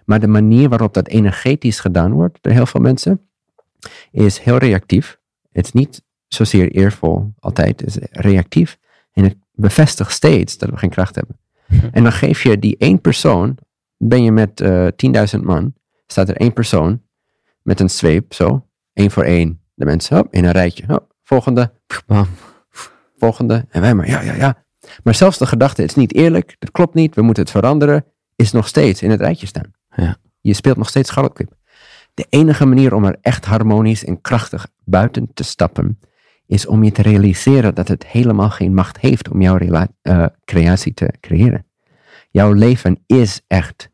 Maar 0.05 0.21
de 0.21 0.27
manier 0.27 0.68
waarop 0.68 0.95
dat 0.95 1.09
energetisch 1.09 1.81
gedaan 1.81 2.12
wordt 2.12 2.38
door 2.40 2.53
heel 2.53 2.66
veel 2.66 2.81
mensen, 2.81 3.29
is 4.11 4.38
heel 4.38 4.57
reactief. 4.57 5.18
Het 5.53 5.64
is 5.64 5.73
niet 5.73 6.03
zozeer 6.29 6.71
eervol 6.71 7.33
altijd, 7.38 7.81
het 7.81 7.88
is 7.88 7.99
reactief. 8.11 8.79
En 9.12 9.25
het 9.25 9.37
bevestigt 9.53 10.12
steeds 10.12 10.59
dat 10.59 10.71
we 10.71 10.77
geen 10.77 10.90
kracht 10.90 11.14
hebben. 11.14 11.38
En 11.92 12.03
dan 12.03 12.12
geef 12.12 12.42
je 12.42 12.59
die 12.59 12.77
één 12.77 13.01
persoon, 13.01 13.59
ben 13.97 14.23
je 14.23 14.33
met 14.33 14.61
eh 14.61 14.87
10.000 15.37 15.40
man, 15.40 15.75
staat 16.07 16.29
er 16.29 16.37
één 16.37 16.53
persoon 16.53 17.03
met 17.62 17.81
een 17.81 17.90
zweep, 17.90 18.35
zo, 18.35 18.66
één 18.92 19.11
voor 19.11 19.25
één. 19.25 19.62
De 19.75 19.85
mensen, 19.85 20.17
hop, 20.17 20.27
in 20.31 20.45
een 20.45 20.53
rijtje, 20.53 20.85
hop, 20.87 21.15
volgende, 21.23 21.73
Bam. 22.07 22.27
volgende. 23.17 23.67
En 23.71 23.81
wij 23.81 23.95
maar, 23.95 24.09
ja, 24.09 24.21
ja, 24.21 24.35
ja. 24.35 24.65
Maar 25.05 25.15
zelfs 25.15 25.39
de 25.39 25.47
gedachte, 25.47 25.81
het 25.81 25.91
is 25.91 25.97
niet 25.97 26.15
eerlijk, 26.15 26.57
dat 26.59 26.71
klopt 26.71 26.95
niet, 26.95 27.15
we 27.15 27.23
moeten 27.23 27.43
het 27.43 27.53
veranderen, 27.53 28.05
is 28.37 28.53
nog 28.53 28.69
steeds 28.69 29.03
in 29.03 29.11
het 29.11 29.21
rijtje 29.21 29.47
staan. 29.47 29.73
Ja. 29.97 30.17
Je 30.41 30.55
speelt 30.55 30.77
nog 30.77 30.89
steeds 30.89 31.09
scharrelkip. 31.09 31.53
De 32.15 32.27
enige 32.29 32.67
manier 32.67 32.95
om 32.95 33.05
er 33.05 33.17
echt 33.21 33.45
harmonisch 33.45 34.05
en 34.05 34.21
krachtig 34.21 34.69
buiten 34.85 35.31
te 35.35 35.43
stappen, 35.43 35.99
is 36.47 36.67
om 36.67 36.85
je 36.85 36.93
te 36.93 37.03
realiseren 37.03 37.75
dat 37.75 37.89
het 37.89 38.07
helemaal 38.07 38.51
geen 38.51 38.75
macht 38.75 38.99
heeft 38.99 39.29
om 39.29 39.43
jouw 39.43 39.59
eh, 39.59 40.27
creatie 40.45 40.95
te 40.95 41.15
creëren. 41.21 41.67
Jouw 42.31 42.53
leven 42.53 43.03
is 43.07 43.41
echt 43.47 43.91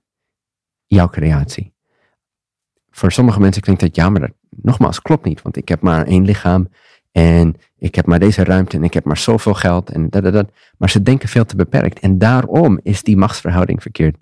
jouw 0.86 1.08
creatie. 1.08 1.74
Voor 2.90 3.12
sommige 3.12 3.40
mensen 3.40 3.62
klinkt 3.62 3.80
dat 3.80 3.96
ja, 3.96 4.10
maar 4.10 4.20
dat 4.20 4.32
nogmaals 4.62 5.02
klopt 5.02 5.24
niet, 5.24 5.42
want 5.42 5.56
ik 5.56 5.68
heb 5.68 5.80
maar 5.80 6.06
één 6.06 6.24
lichaam 6.24 6.68
en 7.12 7.56
ik 7.78 7.94
heb 7.94 8.06
maar 8.06 8.18
deze 8.18 8.44
ruimte 8.44 8.76
en 8.76 8.84
ik 8.84 8.94
heb 8.94 9.04
maar 9.04 9.16
zoveel 9.16 9.54
geld 9.54 9.90
en 9.90 10.08
dat, 10.10 10.22
dat, 10.22 10.32
dat. 10.32 10.50
Maar 10.78 10.90
ze 10.90 11.02
denken 11.02 11.28
veel 11.28 11.44
te 11.44 11.56
beperkt 11.56 11.98
en 12.00 12.18
daarom 12.18 12.80
is 12.82 13.02
die 13.02 13.16
machtsverhouding 13.16 13.82
verkeerd. 13.82 14.16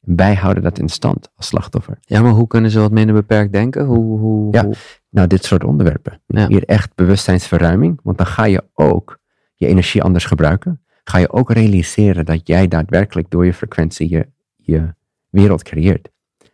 Wij 0.00 0.34
houden 0.34 0.62
dat 0.62 0.78
in 0.78 0.88
stand 0.88 1.30
als 1.36 1.46
slachtoffer. 1.46 1.98
Ja, 2.00 2.22
maar 2.22 2.30
hoe 2.32 2.46
kunnen 2.46 2.70
ze 2.70 2.80
wat 2.80 2.90
minder 2.90 3.14
beperkt 3.14 3.52
denken? 3.52 3.84
Hoe, 3.84 4.18
hoe, 4.18 4.52
Ja. 4.52 4.64
hoe- 4.64 4.74
Nou, 5.10 5.26
dit 5.26 5.44
soort 5.44 5.64
onderwerpen. 5.64 6.20
Ja. 6.26 6.46
Hier 6.46 6.64
echt 6.64 6.94
bewustzijnsverruiming, 6.94 8.00
want 8.02 8.18
dan 8.18 8.26
ga 8.26 8.44
je 8.44 8.64
ook 8.74 9.18
je 9.54 9.66
energie 9.66 10.02
anders 10.02 10.24
gebruiken, 10.24 10.82
ga 11.04 11.18
je 11.18 11.32
ook 11.32 11.52
realiseren 11.52 12.24
dat 12.24 12.46
jij 12.46 12.68
daadwerkelijk 12.68 13.30
door 13.30 13.44
je 13.46 13.54
frequentie 13.54 14.08
je, 14.10 14.26
je 14.56 14.94
wereld 15.30 15.62
creëert. 15.62 16.08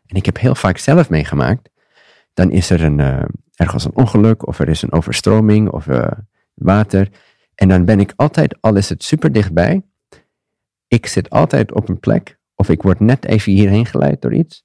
En 0.06 0.16
ik 0.16 0.26
heb 0.26 0.38
heel 0.38 0.54
vaak 0.54 0.78
zelf 0.78 1.10
meegemaakt, 1.10 1.70
dan 2.36 2.50
is 2.50 2.70
er 2.70 2.82
een, 2.82 3.00
eh, 3.00 3.24
ergens 3.54 3.84
een 3.84 3.94
ongeluk 3.96 4.46
of 4.46 4.58
er 4.58 4.68
is 4.68 4.82
een 4.82 4.92
overstroming 4.92 5.70
of 5.70 5.86
eh, 5.86 6.10
water. 6.54 7.08
En 7.54 7.68
dan 7.68 7.84
ben 7.84 8.00
ik 8.00 8.12
altijd, 8.16 8.56
al 8.60 8.76
is 8.76 8.88
het 8.88 9.02
super 9.04 9.32
dichtbij, 9.32 9.82
ik 10.88 11.06
zit 11.06 11.30
altijd 11.30 11.72
op 11.72 11.88
een 11.88 11.98
plek 12.00 12.38
of 12.54 12.68
ik 12.68 12.82
word 12.82 13.00
net 13.00 13.24
even 13.24 13.52
hierheen 13.52 13.86
geleid 13.86 14.22
door 14.22 14.34
iets 14.34 14.64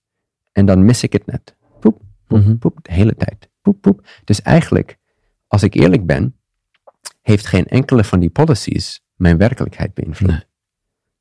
en 0.51 0.65
dan 0.65 0.86
mis 0.86 1.03
ik 1.03 1.13
het 1.13 1.25
net. 1.25 1.55
Poep, 1.79 2.01
poep, 2.27 2.39
Mhm. 2.39 2.57
poep, 2.57 2.79
de 2.81 2.93
hele 2.93 3.15
tijd. 3.15 3.49
Poep, 3.62 3.81
poep. 3.81 4.07
Dus 4.23 4.41
eigenlijk, 4.41 4.97
als 5.47 5.63
ik 5.63 5.73
eerlijk 5.73 6.05
ben, 6.05 6.36
heeft 7.21 7.47
geen 7.47 7.65
enkele 7.65 8.03
van 8.03 8.19
die 8.19 8.29
policies 8.29 9.01
mijn 9.15 9.38
werkelijkheid 9.38 9.93
beïnvloed. 9.93 10.29
Nee. 10.29 10.43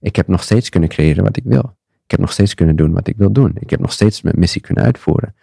Ik 0.00 0.16
heb 0.16 0.28
nog 0.28 0.42
steeds 0.42 0.68
kunnen 0.68 0.88
creëren 0.88 1.24
wat 1.24 1.36
ik 1.36 1.44
wil. 1.44 1.76
Ik 2.04 2.10
heb 2.10 2.20
nog 2.20 2.32
steeds 2.32 2.54
kunnen 2.54 2.76
doen 2.76 2.92
wat 2.92 3.06
ik 3.08 3.16
wil 3.16 3.32
doen. 3.32 3.52
Ik 3.54 3.70
heb 3.70 3.80
nog 3.80 3.92
steeds 3.92 4.22
mijn 4.22 4.38
missie 4.38 4.60
kunnen 4.60 4.84
uitvoeren. 4.84 5.34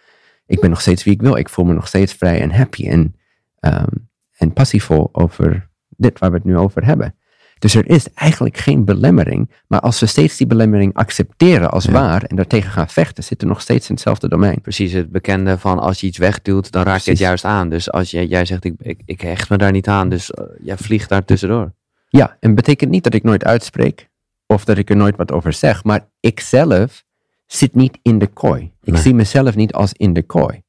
Ik 0.48 0.60
ben 0.60 0.70
nog 0.70 0.80
steeds 0.80 1.04
wie 1.04 1.12
ik 1.12 1.20
wil. 1.20 1.36
Ik 1.36 1.48
voel 1.48 1.64
me 1.64 1.72
nog 1.72 1.86
steeds 1.88 2.12
vrij 2.12 2.40
en 2.40 2.50
happy 2.52 2.88
en, 2.88 3.14
ehm, 3.60 3.94
en 4.36 4.52
passievol 4.52 5.08
over 5.12 5.68
dit 5.88 6.18
waar 6.18 6.30
we 6.30 6.36
het 6.36 6.44
nu 6.44 6.56
over 6.56 6.84
hebben. 6.84 7.14
Dus 7.58 7.74
er 7.74 7.88
is 7.88 8.12
eigenlijk 8.12 8.56
geen 8.56 8.84
belemmering. 8.84 9.50
Maar 9.66 9.80
als 9.80 10.00
we 10.00 10.06
steeds 10.06 10.36
die 10.36 10.46
belemmering 10.46 10.94
accepteren 10.94 11.70
als 11.70 11.84
Ja. 11.84 11.92
waar 11.92 12.22
en 12.22 12.36
daartegen 12.36 12.70
gaan 12.70 12.88
vechten, 12.88 13.24
zitten 13.24 13.46
we 13.46 13.52
nog 13.52 13.62
steeds 13.62 13.88
in 13.88 13.94
hetzelfde 13.94 14.28
domein. 14.28 14.60
Precies 14.60 14.92
het 14.92 15.10
bekende 15.10 15.58
van 15.58 15.78
als 15.78 16.00
je 16.00 16.06
iets 16.06 16.18
wegduwt, 16.18 16.70
dan 16.70 16.82
raak 16.82 17.00
je 17.00 17.10
het 17.10 17.18
juist 17.18 17.44
aan. 17.44 17.68
Dus 17.68 17.90
als 17.90 18.10
jij, 18.10 18.26
jij 18.26 18.44
zegt, 18.44 18.64
ik, 18.64 18.74
ik, 18.78 19.00
ik 19.04 19.20
hecht 19.20 19.50
me 19.50 19.56
daar 19.58 19.72
niet 19.72 19.88
aan, 19.88 20.08
dus 20.08 20.30
eh, 20.30 20.44
jij 20.62 20.76
vliegt 20.76 21.08
daar 21.08 21.24
tussendoor. 21.24 21.74
Ja, 22.08 22.36
en 22.40 22.54
betekent 22.54 22.90
niet 22.90 23.04
dat 23.04 23.14
ik 23.14 23.22
nooit 23.22 23.44
uitspreek 23.44 24.08
of 24.46 24.64
dat 24.64 24.78
ik 24.78 24.90
er 24.90 24.96
nooit 24.96 25.16
wat 25.16 25.32
over 25.32 25.52
zeg, 25.52 25.84
maar 25.84 26.08
ik 26.20 26.40
zelf 26.40 27.04
zit 27.48 27.74
niet 27.74 27.98
in 28.02 28.18
de 28.18 28.26
kooi. 28.26 28.72
Ik 28.82 28.92
Nee. 28.92 29.02
zie 29.02 29.14
mezelf 29.14 29.56
niet 29.56 29.72
als 29.72 29.92
in 29.92 30.12
de 30.12 30.22
kooi. 30.22 30.62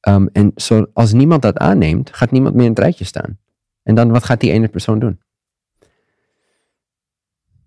Ehm, 0.00 0.26
en 0.32 0.52
zo, 0.56 0.86
als 0.92 1.12
niemand 1.12 1.42
dat 1.42 1.56
aanneemt, 1.56 2.14
gaat 2.14 2.30
niemand 2.30 2.54
meer 2.54 2.64
in 2.64 2.70
het 2.70 2.78
rijtje 2.78 3.04
staan. 3.04 3.38
En 3.82 3.94
dan, 3.94 4.10
wat 4.10 4.24
gaat 4.24 4.40
die 4.40 4.50
ene 4.50 4.68
persoon 4.68 4.98
doen? 4.98 5.20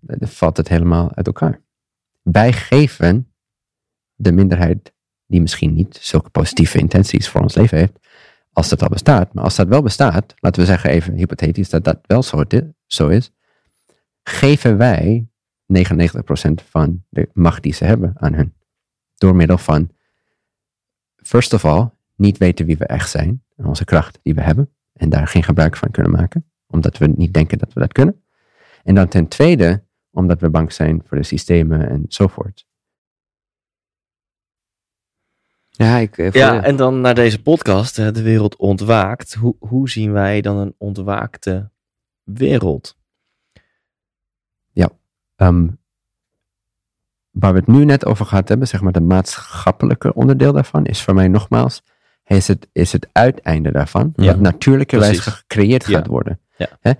Dan 0.00 0.28
valt 0.28 0.56
het 0.56 0.68
helemaal 0.68 1.14
uit 1.14 1.26
elkaar. 1.26 1.60
Wij 2.22 2.52
geven 2.52 3.32
de 4.14 4.32
minderheid 4.32 4.92
die 5.26 5.40
misschien 5.40 5.74
niet 5.74 5.98
zulke 6.00 6.30
positieve 6.30 6.78
intenties 6.78 7.28
voor 7.28 7.40
ons 7.40 7.54
leven 7.54 7.78
heeft, 7.78 7.98
als 8.52 8.68
dat 8.68 8.82
al 8.82 8.88
bestaat. 8.88 9.34
Maar 9.34 9.44
als 9.44 9.56
dat 9.56 9.68
wel 9.68 9.82
bestaat, 9.82 10.34
laten 10.36 10.60
we 10.60 10.66
zeggen 10.66 10.90
even 10.90 11.14
hypothetisch 11.14 11.68
dat 11.68 11.84
dat 11.84 11.98
wel 12.02 12.22
zo 12.86 13.08
is, 13.08 13.30
geven 14.22 14.76
wij 14.76 15.26
99% 15.66 16.64
van 16.68 17.04
de 17.08 17.28
macht 17.32 17.62
die 17.62 17.74
ze 17.74 17.84
hebben 17.84 18.12
aan 18.16 18.34
hun. 18.34 18.54
Door 19.14 19.36
middel 19.36 19.58
van, 19.58 19.90
first 21.16 21.52
of 21.52 21.64
all, 21.64 21.90
niet 22.14 22.38
weten 22.38 22.66
wie 22.66 22.76
we 22.76 22.86
echt 22.86 23.10
zijn, 23.10 23.44
en 23.56 23.64
onze 23.64 23.84
kracht 23.84 24.18
die 24.22 24.34
we 24.34 24.40
hebben, 24.40 24.70
en 24.92 25.08
daar 25.08 25.28
geen 25.28 25.42
gebruik 25.42 25.76
van 25.76 25.90
kunnen 25.90 26.12
maken, 26.12 26.50
omdat 26.66 26.98
we 26.98 27.06
niet 27.06 27.34
denken 27.34 27.58
dat 27.58 27.72
we 27.72 27.80
dat 27.80 27.92
kunnen. 27.92 28.22
En 28.82 28.94
dan 28.94 29.08
ten 29.08 29.28
tweede, 29.28 29.84
omdat 30.10 30.40
we 30.40 30.50
bang 30.50 30.72
zijn 30.72 31.02
voor 31.04 31.16
de 31.16 31.22
systemen 31.22 31.88
enzovoort. 31.88 32.66
Ja, 35.70 35.96
ik, 35.96 36.18
eh, 36.18 36.30
Ja, 36.30 36.62
en 36.62 36.76
dan 36.76 37.00
naar 37.00 37.14
deze 37.14 37.42
podcast, 37.42 37.96
De 37.96 38.22
Wereld 38.22 38.56
Ontwaakt. 38.56 39.34
Hoe, 39.34 39.56
hoe 39.58 39.90
zien 39.90 40.12
wij 40.12 40.40
dan 40.40 40.56
een 40.56 40.74
ontwaakte 40.78 41.70
wereld? 42.22 42.96
Ehm, 45.36 45.66
waar 47.30 47.52
we 47.52 47.58
het 47.58 47.66
nu 47.68 47.84
net 47.84 48.06
over 48.06 48.26
gehad 48.26 48.48
hebben, 48.48 48.68
zeg 48.68 48.80
maar 48.80 48.92
de 48.92 49.00
maatschappelijke 49.00 50.14
onderdeel 50.14 50.52
daarvan, 50.52 50.84
is 50.84 51.02
voor 51.02 51.14
mij 51.14 51.28
nogmaals, 51.28 51.82
is 52.26 52.48
het, 52.48 52.68
is 52.72 52.92
het 52.92 53.08
uiteinde 53.12 53.72
daarvan, 53.72 54.12
Ja, 54.16 54.26
wat 54.26 54.40
natuurlijkerwijs 54.40 55.18
gecreëerd 55.18 55.86
Ja. 55.86 55.98
gaat 55.98 56.06
worden. 56.06 56.40
Ja. 56.56 56.68
Hè? 56.80 56.92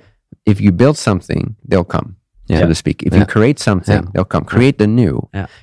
If 0.42 0.58
you 0.58 0.72
build 0.72 0.96
something, 0.98 1.56
they'll 1.68 1.86
come, 1.86 2.14
so 2.44 2.66
to 2.66 2.72
speak. 2.72 3.02
If 3.02 3.12
you 3.12 3.24
create 3.24 3.62
something, 3.62 4.10
they'll 4.12 4.26
come. 4.26 4.44
Create 4.44 4.76
the 4.76 4.86
new. 4.86 5.20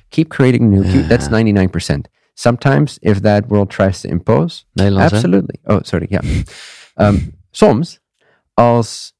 Keep 0.08 0.28
creating 0.28 0.70
new. 0.70 0.82
Keep-. 0.82 1.08
That's 1.08 1.28
99%. 1.28 2.08
Sometimes, 2.34 2.98
if 3.00 3.20
that 3.20 3.44
world 3.46 3.70
tries 3.70 4.00
to 4.00 4.08
impose, 4.08 4.64
Nederlands, 4.72 5.10
hè? 5.10 5.16
Absolutely. 5.16 5.58
Oh, 5.64 5.78
sorry. 5.82 6.06
Ja. 6.08 6.20
Ehm, 6.94 7.18
soms, 7.50 8.00
als, 8.54 9.13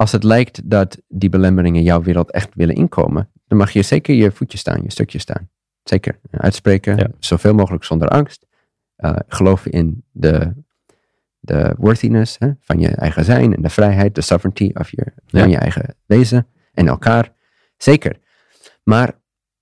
als 0.00 0.12
het 0.12 0.24
lijkt 0.24 0.70
dat 0.70 0.98
die 1.08 1.28
belemmeringen 1.28 1.82
jouw 1.82 2.02
wereld 2.02 2.30
echt 2.30 2.54
willen 2.54 2.74
inkomen, 2.74 3.30
dan 3.46 3.58
mag 3.58 3.70
je 3.70 3.82
zeker 3.82 4.14
je 4.14 4.30
voetje 4.30 4.58
staan, 4.58 4.82
je 4.82 4.90
stukje 4.90 5.18
staan. 5.18 5.48
Zeker. 5.82 6.18
Uitspreken, 6.30 6.96
Ja. 6.96 7.08
zoveel 7.18 7.54
mogelijk 7.54 7.84
zonder 7.84 8.08
angst. 8.08 8.46
Eh 8.96 9.16
geloven 9.28 9.70
in 9.70 10.04
de, 10.12 10.52
de 11.38 11.74
worthiness 11.78 12.38
hè, 12.38 12.50
van 12.60 12.80
je 12.80 12.88
eigen 12.88 13.24
zijn 13.24 13.54
en 13.54 13.62
de 13.62 13.68
vrijheid, 13.68 14.14
de 14.14 14.20
sovereignty 14.20 14.70
of 14.74 14.90
je, 14.90 15.06
Ja. 15.26 15.40
van 15.40 15.50
je 15.50 15.56
eigen 15.56 15.94
wezen 16.06 16.46
en 16.72 16.86
elkaar. 16.88 17.32
Zeker. 17.76 18.18
Maar 18.82 19.12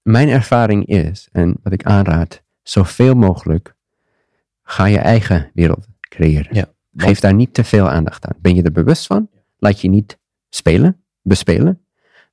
mijn 0.02 0.28
ervaring 0.28 0.86
is, 0.86 1.28
en 1.32 1.56
wat 1.62 1.72
ik 1.72 1.84
aanraad, 1.84 2.42
zoveel 2.62 3.14
mogelijk 3.14 3.74
ga 4.62 4.84
je 4.84 4.98
eigen 4.98 5.50
wereld 5.54 5.86
creëren. 6.00 6.54
Ja. 6.54 6.64
Geef 6.96 7.20
daar 7.20 7.34
niet 7.34 7.54
te 7.54 7.64
veel 7.64 7.88
aandacht 7.88 8.26
aan. 8.26 8.36
Ben 8.40 8.54
je 8.54 8.62
er 8.62 8.72
bewust 8.72 9.06
van? 9.06 9.30
Laat 9.58 9.80
je 9.80 9.88
niet 9.88 10.17
spelen, 10.48 11.02
bespelen, 11.22 11.80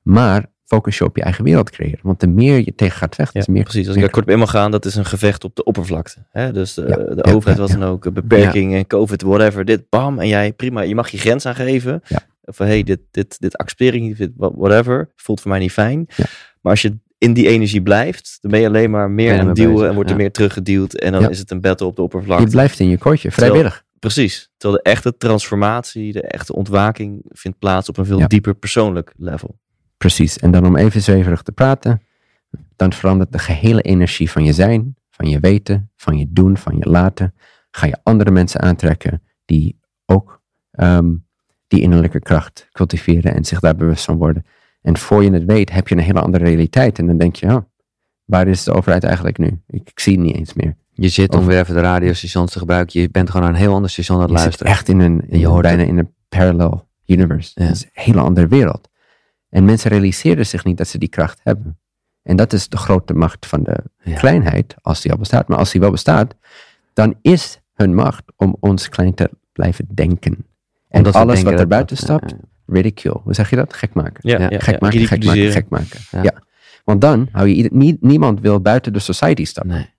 maar 0.01 0.45
focus 0.65 0.97
je 0.97 1.03
op 1.03 1.15
je 1.17 1.23
eigen 1.23 1.43
wereld 1.43 1.69
creëren. 1.69 1.99
Want 2.03 2.19
de 2.19 2.27
meer 2.27 2.57
je 2.57 2.75
tegen 2.75 2.97
gaat 2.97 3.15
vechten, 3.15 3.39
Ja, 3.39 3.47
is 3.47 3.53
meer. 3.53 3.63
precies. 3.63 3.85
Als 3.87 3.95
ik 3.95 4.01
daar 4.01 4.11
kort 4.11 4.25
op 4.25 4.31
in 4.31 4.39
mag 4.39 4.49
gaan, 4.49 4.71
dat 4.71 4.85
is 4.85 4.95
een 4.95 5.05
gevecht 5.05 5.43
op 5.43 5.55
de 5.55 5.63
oppervlakte. 5.63 6.25
Hè? 6.29 6.51
Dus 6.51 6.77
eh, 6.77 6.87
Ja, 6.87 6.95
de 6.95 7.21
ja, 7.25 7.31
overheid 7.33 7.59
was 7.59 7.71
dan 7.71 7.83
ook, 7.83 8.05
een 8.05 8.13
beperking 8.13 8.73
en 8.73 8.87
covid, 8.87 9.21
whatever, 9.21 9.65
dit, 9.65 9.89
bam. 9.89 10.19
En 10.19 10.27
jij, 10.27 10.53
prima, 10.53 10.81
je 10.81 10.95
mag 10.95 11.09
je 11.09 11.17
grens 11.17 11.45
aangeven. 11.45 12.01
Van, 12.43 12.65
hey, 12.65 12.83
dit, 12.83 12.99
dit, 13.11 13.39
dit 13.39 13.57
accepteer 13.57 13.93
ik 13.93 14.01
niet, 14.01 14.29
whatever, 14.37 15.09
voelt 15.15 15.41
voor 15.41 15.51
mij 15.51 15.59
niet 15.59 15.71
fijn. 15.71 16.05
Maar 16.61 16.71
als 16.71 16.81
je 16.81 16.97
in 17.17 17.33
die 17.33 17.47
energie 17.47 17.81
blijft, 17.81 18.37
dan 18.41 18.51
ben 18.51 18.59
je 18.59 18.67
alleen 18.67 18.89
maar 18.91 19.11
meer 19.11 19.33
je 19.33 19.39
aan 19.39 19.47
het 19.47 19.55
duwen 19.55 19.73
bezig, 19.73 19.87
en 19.89 19.95
wordt 19.95 20.09
er 20.09 20.15
meer 20.15 20.31
teruggeduwd. 20.31 20.93
En 20.93 21.11
dan 21.11 21.29
is 21.29 21.39
het 21.39 21.51
een 21.51 21.61
battle 21.61 21.87
op 21.87 21.95
de 21.95 22.01
Je 22.01 22.07
oppervlakte. 22.07 22.47
blijft 22.49 22.79
in 22.79 22.89
je 22.89 22.97
kooitje, 22.97 23.31
vrijwillig. 23.31 23.84
Precies. 24.05 24.51
Terwijl 24.57 24.81
de 24.83 24.89
echte 24.89 25.17
transformatie, 25.17 26.13
de 26.13 26.21
echte 26.21 26.55
ontwaking 26.55 27.25
vindt 27.29 27.59
plaats 27.59 27.89
op 27.89 27.97
een 27.97 28.05
veel 28.05 28.19
Ja. 28.19 28.27
dieper 28.27 28.55
persoonlijk 28.55 29.13
level. 29.17 29.59
Precies. 29.97 30.37
En 30.37 30.51
dan 30.51 30.65
om 30.65 30.75
even 30.75 31.01
zweverig 31.01 31.41
te 31.41 31.51
praten, 31.51 32.01
dan 32.75 32.93
verandert 32.93 33.31
de 33.31 33.39
gehele 33.39 33.81
energie 33.81 34.31
van 34.31 34.43
je 34.43 34.53
zijn, 34.53 34.95
van 35.09 35.29
je 35.29 35.39
weten, 35.39 35.91
van 35.95 36.17
je 36.17 36.25
doen, 36.29 36.57
van 36.57 36.77
je 36.77 36.89
laten. 36.89 37.33
Ga 37.71 37.87
je 37.87 37.97
andere 38.03 38.31
mensen 38.31 38.61
aantrekken 38.61 39.21
die 39.45 39.79
ook 40.05 40.41
ehm, 40.71 41.13
die 41.67 41.81
innerlijke 41.81 42.19
kracht 42.19 42.67
cultiveren 42.71 43.35
en 43.35 43.45
zich 43.45 43.59
daar 43.59 43.75
bewust 43.75 44.05
van 44.05 44.17
worden. 44.17 44.45
En 44.81 44.97
voor 44.97 45.23
je 45.23 45.31
het 45.31 45.45
weet, 45.45 45.71
heb 45.71 45.87
je 45.87 45.95
een 45.95 46.01
hele 46.01 46.21
andere 46.21 46.43
realiteit. 46.43 46.99
En 46.99 47.07
dan 47.07 47.17
denk 47.17 47.35
je, 47.35 47.45
oh, 47.45 47.61
waar 48.25 48.47
is 48.47 48.63
de 48.63 48.71
overheid 48.71 49.03
eigenlijk 49.03 49.37
nu? 49.37 49.61
Ik, 49.67 49.89
ik 49.89 49.99
zie 49.99 50.13
het 50.13 50.25
niet 50.25 50.35
eens 50.35 50.53
meer. 50.53 50.75
Je 50.97 51.09
zit 51.09 51.33
om 51.33 51.39
Of- 51.39 51.45
weer 51.45 51.59
even 51.59 51.75
de 51.75 51.81
radiostations 51.81 52.51
te 52.51 52.59
gebruiken. 52.59 53.01
Je 53.01 53.09
bent 53.09 53.29
gewoon 53.29 53.47
aan 53.47 53.53
een 53.53 53.59
heel 53.59 53.73
ander 53.73 53.89
station 53.89 54.17
aan 54.17 54.23
het 54.23 54.31
Je 54.31 54.37
zit 54.37 54.45
luisteren. 54.45 54.71
echt 54.73 54.89
in 54.89 54.99
een, 54.99 55.29
in 55.29 55.39
je 55.39 55.47
hoort 55.47 55.61
bijna 55.61 55.83
in 55.83 55.97
een 55.97 56.13
parallel 56.29 56.87
universe. 57.05 57.51
Ja. 57.55 57.65
Het 57.65 57.75
is 57.75 57.83
een 57.83 57.89
hele 57.93 58.19
andere 58.19 58.47
wereld. 58.47 58.89
En 59.49 59.65
mensen 59.65 59.89
realiseren 59.91 60.45
zich 60.45 60.63
niet 60.63 60.77
dat 60.77 60.87
ze 60.87 60.97
die 60.97 61.09
kracht 61.09 61.39
hebben. 61.43 61.79
En 62.23 62.35
dat 62.35 62.53
is 62.53 62.69
de 62.69 62.77
grote 62.77 63.13
macht 63.13 63.45
van 63.45 63.63
de 63.63 63.77
Ja. 64.03 64.15
kleinheid, 64.15 64.75
als 64.81 65.01
die 65.01 65.11
al 65.11 65.17
bestaat. 65.17 65.47
Maar 65.47 65.57
als 65.57 65.71
die 65.71 65.81
wel 65.81 65.91
bestaat, 65.91 66.35
dan 66.93 67.15
is 67.21 67.59
hun 67.73 67.95
macht 67.95 68.23
om 68.35 68.55
ons 68.59 68.89
klein 68.89 69.13
te 69.13 69.29
blijven 69.51 69.87
denken. 69.93 70.33
En 70.87 70.97
Omdat 70.97 71.15
alles 71.15 71.33
denken 71.33 71.43
wat 71.43 71.53
er 71.53 71.59
dat- 71.59 71.67
buiten 71.69 71.97
stapt, 71.97 72.29
Ja, 72.29 72.37
ridicule. 72.73 73.19
Hoe 73.23 73.33
zeg 73.33 73.49
je 73.49 73.55
dat? 73.55 73.73
Gek 73.73 73.93
maken. 73.93 74.29
Ja, 74.29 74.39
Ja, 74.39 74.49
ja, 74.49 74.59
Gek 74.59 74.73
ja. 74.73 74.77
maken, 74.79 75.07
gek 75.07 75.23
maken, 75.23 75.51
gek 75.51 75.69
maken. 75.69 75.99
Ja. 76.11 76.21
Ja. 76.23 76.33
Want 76.83 77.01
dan 77.01 77.27
hou 77.31 77.47
je 77.47 77.53
ieder, 77.53 77.71
nie- 77.73 77.97
niemand 77.99 78.39
wil 78.39 78.59
buiten 78.61 78.93
de 78.93 78.99
society 78.99 79.45
stappen. 79.45 79.73
Nee. 79.73 79.93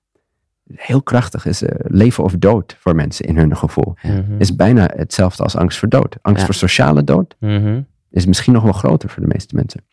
Heel 0.74 1.02
krachtig 1.02 1.46
is 1.46 1.62
eh, 1.62 1.74
leven 1.82 2.24
of 2.24 2.32
dood 2.38 2.76
voor 2.78 2.94
mensen 2.94 3.24
in 3.24 3.36
hun 3.36 3.56
gevoel. 3.56 3.94
Mhm. 4.02 4.34
Is 4.38 4.56
bijna 4.56 4.90
hetzelfde 4.94 5.42
als 5.42 5.56
angst 5.56 5.78
voor 5.78 5.88
dood. 5.88 6.16
Angst 6.22 6.40
Ja. 6.40 6.46
voor 6.46 6.54
sociale 6.54 7.04
dood 7.04 7.36
Mhm. 7.40 7.80
is 8.10 8.26
misschien 8.26 8.52
nog 8.52 8.62
wel 8.62 8.72
groter 8.72 9.08
voor 9.08 9.22
de 9.22 9.28
meeste 9.32 9.54
mensen. 9.54 9.84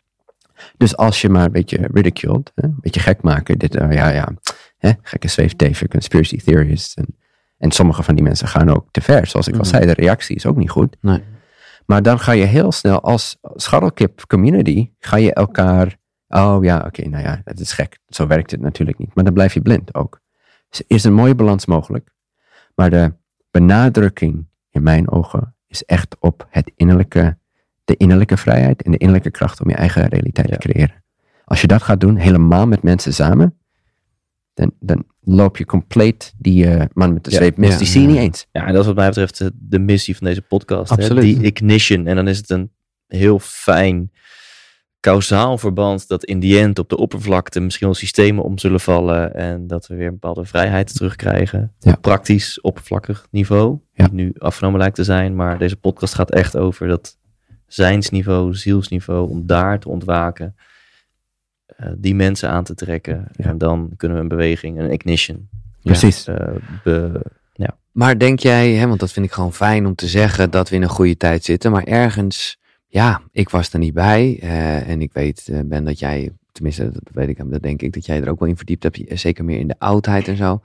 Dus 0.76 0.96
als 0.96 1.20
je 1.20 1.28
maar 1.28 1.44
een 1.44 1.52
beetje 1.52 1.88
ridiculed, 1.92 2.52
hè, 2.54 2.64
een 2.64 2.76
beetje 2.80 3.00
gek 3.00 3.22
maken, 3.22 3.58
dit, 3.58 3.74
eh, 3.76 3.92
ja, 3.92 4.08
ja, 4.08 4.28
hè, 4.78 4.90
gekke 5.02 5.28
zweefteven, 5.28 5.88
conspiracy 5.88 6.36
theories. 6.36 6.94
En, 6.94 7.06
en 7.58 7.70
sommige 7.70 8.02
van 8.02 8.14
die 8.14 8.24
mensen 8.24 8.48
gaan 8.48 8.68
ook 8.70 8.86
te 8.90 9.00
ver. 9.00 9.26
Zoals 9.26 9.48
ik 9.48 9.54
al 9.54 9.60
Mhm. 9.60 9.68
zei, 9.68 9.86
de 9.86 9.92
reactie 9.94 10.36
is 10.36 10.46
ook 10.46 10.56
niet 10.56 10.70
goed. 10.70 10.96
Nee. 11.00 11.22
Maar 11.86 12.02
dan 12.02 12.18
ga 12.18 12.32
je 12.32 12.44
heel 12.44 12.72
snel 12.72 13.00
als 13.02 13.38
scharrelkip 13.54 14.22
community, 14.26 14.90
ga 14.98 15.16
je 15.16 15.32
elkaar, 15.34 15.96
oh 16.28 16.58
ja, 16.60 16.82
oké, 16.86 17.08
nou 17.08 17.22
ja, 17.24 17.40
dat 17.44 17.58
is 17.60 17.72
gek. 17.72 17.98
Zo 18.08 18.26
werkt 18.26 18.50
het 18.50 18.60
natuurlijk 18.60 18.98
niet. 18.98 19.14
Maar 19.14 19.24
dan 19.24 19.32
blijf 19.34 19.54
je 19.54 19.60
blind 19.60 19.94
ook. 19.94 20.20
Is 20.86 21.04
een 21.04 21.12
mooie 21.14 21.34
balans 21.34 21.66
mogelijk. 21.66 22.12
Maar 22.74 22.90
de 22.90 23.12
benadrukking 23.50 24.46
in 24.70 24.82
mijn 24.82 25.10
ogen 25.10 25.54
is 25.66 25.84
echt 25.84 26.16
op 26.20 26.46
het 26.50 26.72
innerlijke 26.76 27.38
de 27.84 27.96
innerlijke 27.96 28.36
vrijheid 28.36 28.82
en 28.82 28.90
de 28.90 28.96
innerlijke 28.98 29.30
kracht 29.30 29.60
om 29.60 29.68
je 29.68 29.74
eigen 29.76 30.08
realiteit 30.08 30.48
Ja. 30.48 30.56
te 30.56 30.68
creëren. 30.68 31.04
Als 31.44 31.60
je 31.60 31.66
dat 31.66 31.82
gaat 31.82 32.00
doen, 32.00 32.16
helemaal 32.16 32.66
met 32.66 32.82
mensen 32.82 33.14
samen, 33.14 33.58
dan, 34.54 34.72
dan 34.80 35.04
loop 35.20 35.56
je 35.56 35.64
compleet 35.64 36.34
die 36.38 36.66
eh, 36.66 36.84
man 36.92 37.12
met 37.12 37.24
de 37.24 37.30
Ja. 37.30 37.36
zweep 37.36 37.56
mis. 37.56 37.70
Ja. 37.70 37.78
Die 37.78 37.86
zie 37.86 38.00
je 38.00 38.06
niet 38.06 38.16
eens. 38.16 38.46
Ja, 38.52 38.66
en 38.66 38.72
dat 38.72 38.80
is 38.80 38.86
wat 38.86 38.96
mij 38.96 39.08
betreft 39.08 39.38
de, 39.38 39.50
de 39.54 39.78
missie 39.78 40.16
van 40.16 40.26
deze 40.26 40.42
podcast. 40.42 40.96
Hè? 40.96 41.14
Die 41.20 41.42
ignition. 41.42 42.06
En 42.06 42.16
dan 42.16 42.28
is 42.28 42.36
het 42.36 42.50
een 42.50 42.72
heel 43.06 43.38
fijn 43.38 44.10
kausaal 45.04 45.58
verband 45.58 46.08
dat 46.08 46.24
in 46.24 46.40
die 46.40 46.58
end 46.58 46.78
op 46.78 46.88
de 46.88 46.96
oppervlakte 46.96 47.60
misschien 47.60 47.86
wel 47.86 47.96
systemen 47.96 48.44
om 48.44 48.58
zullen 48.58 48.80
vallen 48.80 49.34
en 49.34 49.66
dat 49.66 49.86
we 49.86 49.94
weer 49.94 50.06
een 50.06 50.12
bepaalde 50.12 50.44
vrijheid 50.44 50.94
terugkrijgen. 50.94 51.72
Ja. 51.78 51.92
Op 51.92 52.02
praktisch, 52.02 52.60
oppervlakkig 52.60 53.26
niveau. 53.30 53.78
Ja. 53.94 54.04
Die 54.06 54.14
nu 54.14 54.32
afgenomen 54.38 54.80
lijkt 54.80 54.94
te 54.96 55.04
zijn, 55.04 55.34
maar 55.34 55.58
deze 55.58 55.76
podcast 55.76 56.14
gaat 56.14 56.30
echt 56.30 56.56
over 56.56 56.88
dat 56.88 57.16
zijnsniveau, 57.66 58.54
zielsniveau, 58.54 59.28
om 59.30 59.46
daar 59.46 59.78
te 59.78 59.88
ontwaken. 59.88 60.54
eh, 61.66 61.90
die 61.96 62.14
mensen 62.14 62.48
aan 62.50 62.64
te 62.64 62.74
trekken. 62.74 63.28
Ja. 63.32 63.44
En 63.44 63.58
dan 63.58 63.90
kunnen 63.96 64.16
we 64.16 64.22
een 64.22 64.28
beweging, 64.28 64.78
een 64.78 64.90
ignition, 64.90 65.48
Precies. 65.82 66.26
eh, 66.26 66.48
be- 66.84 67.22
Maar 67.92 68.18
denk 68.18 68.38
jij, 68.38 68.72
hè, 68.72 68.86
want 68.86 69.00
dat 69.00 69.12
vind 69.12 69.26
ik 69.26 69.32
gewoon 69.32 69.52
fijn 69.52 69.86
om 69.86 69.94
te 69.94 70.06
zeggen 70.08 70.50
dat 70.50 70.68
we 70.68 70.76
in 70.76 70.82
een 70.82 70.88
goede 70.88 71.16
tijd 71.16 71.44
zitten, 71.44 71.70
maar 71.70 71.84
ergens, 71.84 72.58
ja, 72.94 73.22
ik 73.32 73.48
was 73.48 73.72
er 73.72 73.78
niet 73.78 73.94
bij 73.94 74.38
eh, 74.40 74.88
en 74.88 75.02
ik 75.02 75.12
weet, 75.12 75.48
eh, 75.48 75.60
Ben, 75.64 75.84
dat 75.84 75.98
jij, 75.98 76.32
tenminste, 76.52 76.90
dat 76.92 77.02
weet 77.12 77.28
ik, 77.28 77.50
dat 77.50 77.62
denk 77.62 77.82
ik, 77.82 77.92
dat 77.92 78.06
jij 78.06 78.20
er 78.20 78.30
ook 78.30 78.38
wel 78.38 78.48
in 78.48 78.56
verdiept 78.56 78.82
hebt, 78.82 79.04
eh, 79.04 79.16
zeker 79.16 79.44
meer 79.44 79.58
in 79.58 79.68
de 79.68 79.74
oudheid 79.78 80.28
en 80.28 80.36
zo. 80.36 80.60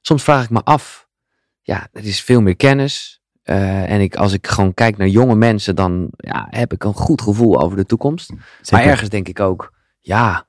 Soms 0.00 0.22
vraag 0.22 0.44
ik 0.44 0.50
me 0.50 0.62
af, 0.62 1.08
ja, 1.62 1.88
er 1.92 2.04
is 2.04 2.22
veel 2.22 2.40
meer 2.40 2.56
kennis 2.56 3.20
en 3.42 4.00
ik, 4.00 4.16
als 4.16 4.32
ik 4.32 4.46
gewoon 4.46 4.74
kijk 4.74 4.96
naar 4.96 5.08
jonge 5.08 5.34
mensen, 5.34 5.76
dan 5.76 6.08
ja, 6.16 6.46
heb 6.50 6.72
ik 6.72 6.84
een 6.84 6.94
goed 6.94 7.22
gevoel 7.22 7.62
over 7.62 7.76
de 7.76 7.86
toekomst. 7.86 8.32
Maar 8.70 8.84
ergens 8.84 9.08
denk 9.08 9.28
ik 9.28 9.40
ook, 9.40 9.72
ja, 10.00 10.46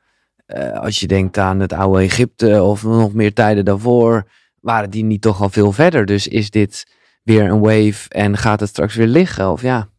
als 0.74 1.00
je 1.00 1.08
denkt 1.08 1.38
aan 1.38 1.60
het 1.60 1.74
oude 1.74 2.02
Egypte 2.02 2.64
of 2.64 2.84
nog 2.84 3.14
meer 3.14 3.34
tijden 3.34 3.66
daarvoor, 3.66 4.30
waren 4.62 4.90
die 4.90 5.04
niet 5.04 5.22
toch 5.22 5.42
al 5.42 5.50
veel 5.50 5.72
verder. 5.72 6.06
Dus 6.06 6.28
is 6.28 6.50
dit 6.50 6.88
weer 7.24 7.44
een 7.44 7.60
wave 7.60 8.10
en 8.10 8.38
gaat 8.38 8.60
het 8.60 8.70
straks 8.70 8.96
weer 8.96 9.08
liggen? 9.08 9.52
Of 9.52 9.62
ja. 9.62 9.90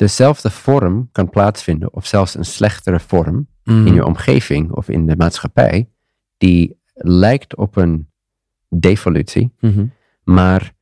Dezelfde 0.00 0.50
vorm 0.50 1.08
kan 1.12 1.30
plaatsvinden, 1.30 1.92
of 1.94 2.06
zelfs 2.06 2.34
een 2.34 2.44
slechtere 2.44 3.00
vorm, 3.00 3.48
Mm. 3.64 3.86
in 3.86 3.94
je 3.94 4.04
omgeving 4.06 4.70
of 4.72 4.88
in 4.88 5.06
de 5.06 5.16
maatschappij, 5.16 5.88
die 6.36 6.78
lijkt 6.94 7.56
op 7.56 7.76
een 7.76 8.08
devolutie, 8.68 9.52
Mhm. 9.60 9.84
maar 10.24 10.72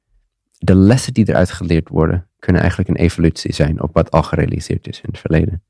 de 0.59 0.75
lessen 0.75 1.13
die 1.15 1.29
eruit 1.29 1.51
geleerd 1.51 1.89
worden, 1.89 2.29
kunnen 2.39 2.61
eigenlijk 2.61 2.91
een 2.91 3.05
evolutie 3.05 3.53
zijn 3.55 3.83
op 3.83 3.91
wat 3.95 4.11
al 4.11 4.23
gerealiseerd 4.23 4.89
is 4.89 4.97
in 5.01 5.09
het 5.11 5.19
verleden. 5.19 5.63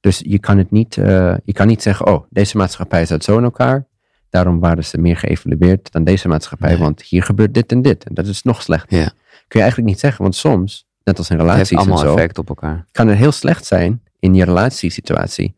Dus 0.00 0.22
je 0.26 0.38
kan 0.38 0.58
het 0.58 0.70
niet, 0.70 0.96
eh, 0.96 1.34
je 1.44 1.52
kan 1.52 1.66
niet 1.66 1.82
zeggen, 1.82 2.06
oh, 2.06 2.24
deze 2.30 2.56
maatschappij 2.56 3.06
zat 3.06 3.24
zo 3.24 3.36
in 3.38 3.44
elkaar, 3.44 3.86
daarom 4.30 4.60
waren 4.60 4.84
ze 4.84 4.98
meer 4.98 5.16
geëvolueerd 5.16 5.92
dan 5.92 6.04
deze 6.04 6.28
maatschappij, 6.28 6.68
Nee. 6.70 6.78
want 6.78 7.02
hier 7.02 7.22
gebeurt 7.22 7.54
dit 7.54 7.72
en 7.72 7.82
dit, 7.82 8.04
en 8.04 8.14
dat 8.14 8.26
is 8.26 8.42
nog 8.42 8.62
slechter. 8.62 8.98
Ja. 8.98 9.06
Kun 9.48 9.60
je 9.60 9.60
eigenlijk 9.60 9.88
niet 9.90 10.00
zeggen, 10.00 10.22
want 10.22 10.34
soms, 10.34 10.87
net 11.08 11.18
als 11.18 11.30
in 11.30 11.38
Het 11.38 11.46
heeft 11.46 11.56
relaties 11.56 11.76
en 11.78 11.82
allemaal 11.82 11.98
zo, 11.98 12.14
effect 12.16 12.38
op 12.38 12.48
elkaar. 12.48 12.84
kan 12.92 13.08
het 13.08 13.18
heel 13.18 13.32
slecht 13.32 13.64
zijn 13.64 14.02
in 14.18 14.34
je 14.34 14.44
relatiesituatie. 14.44 15.56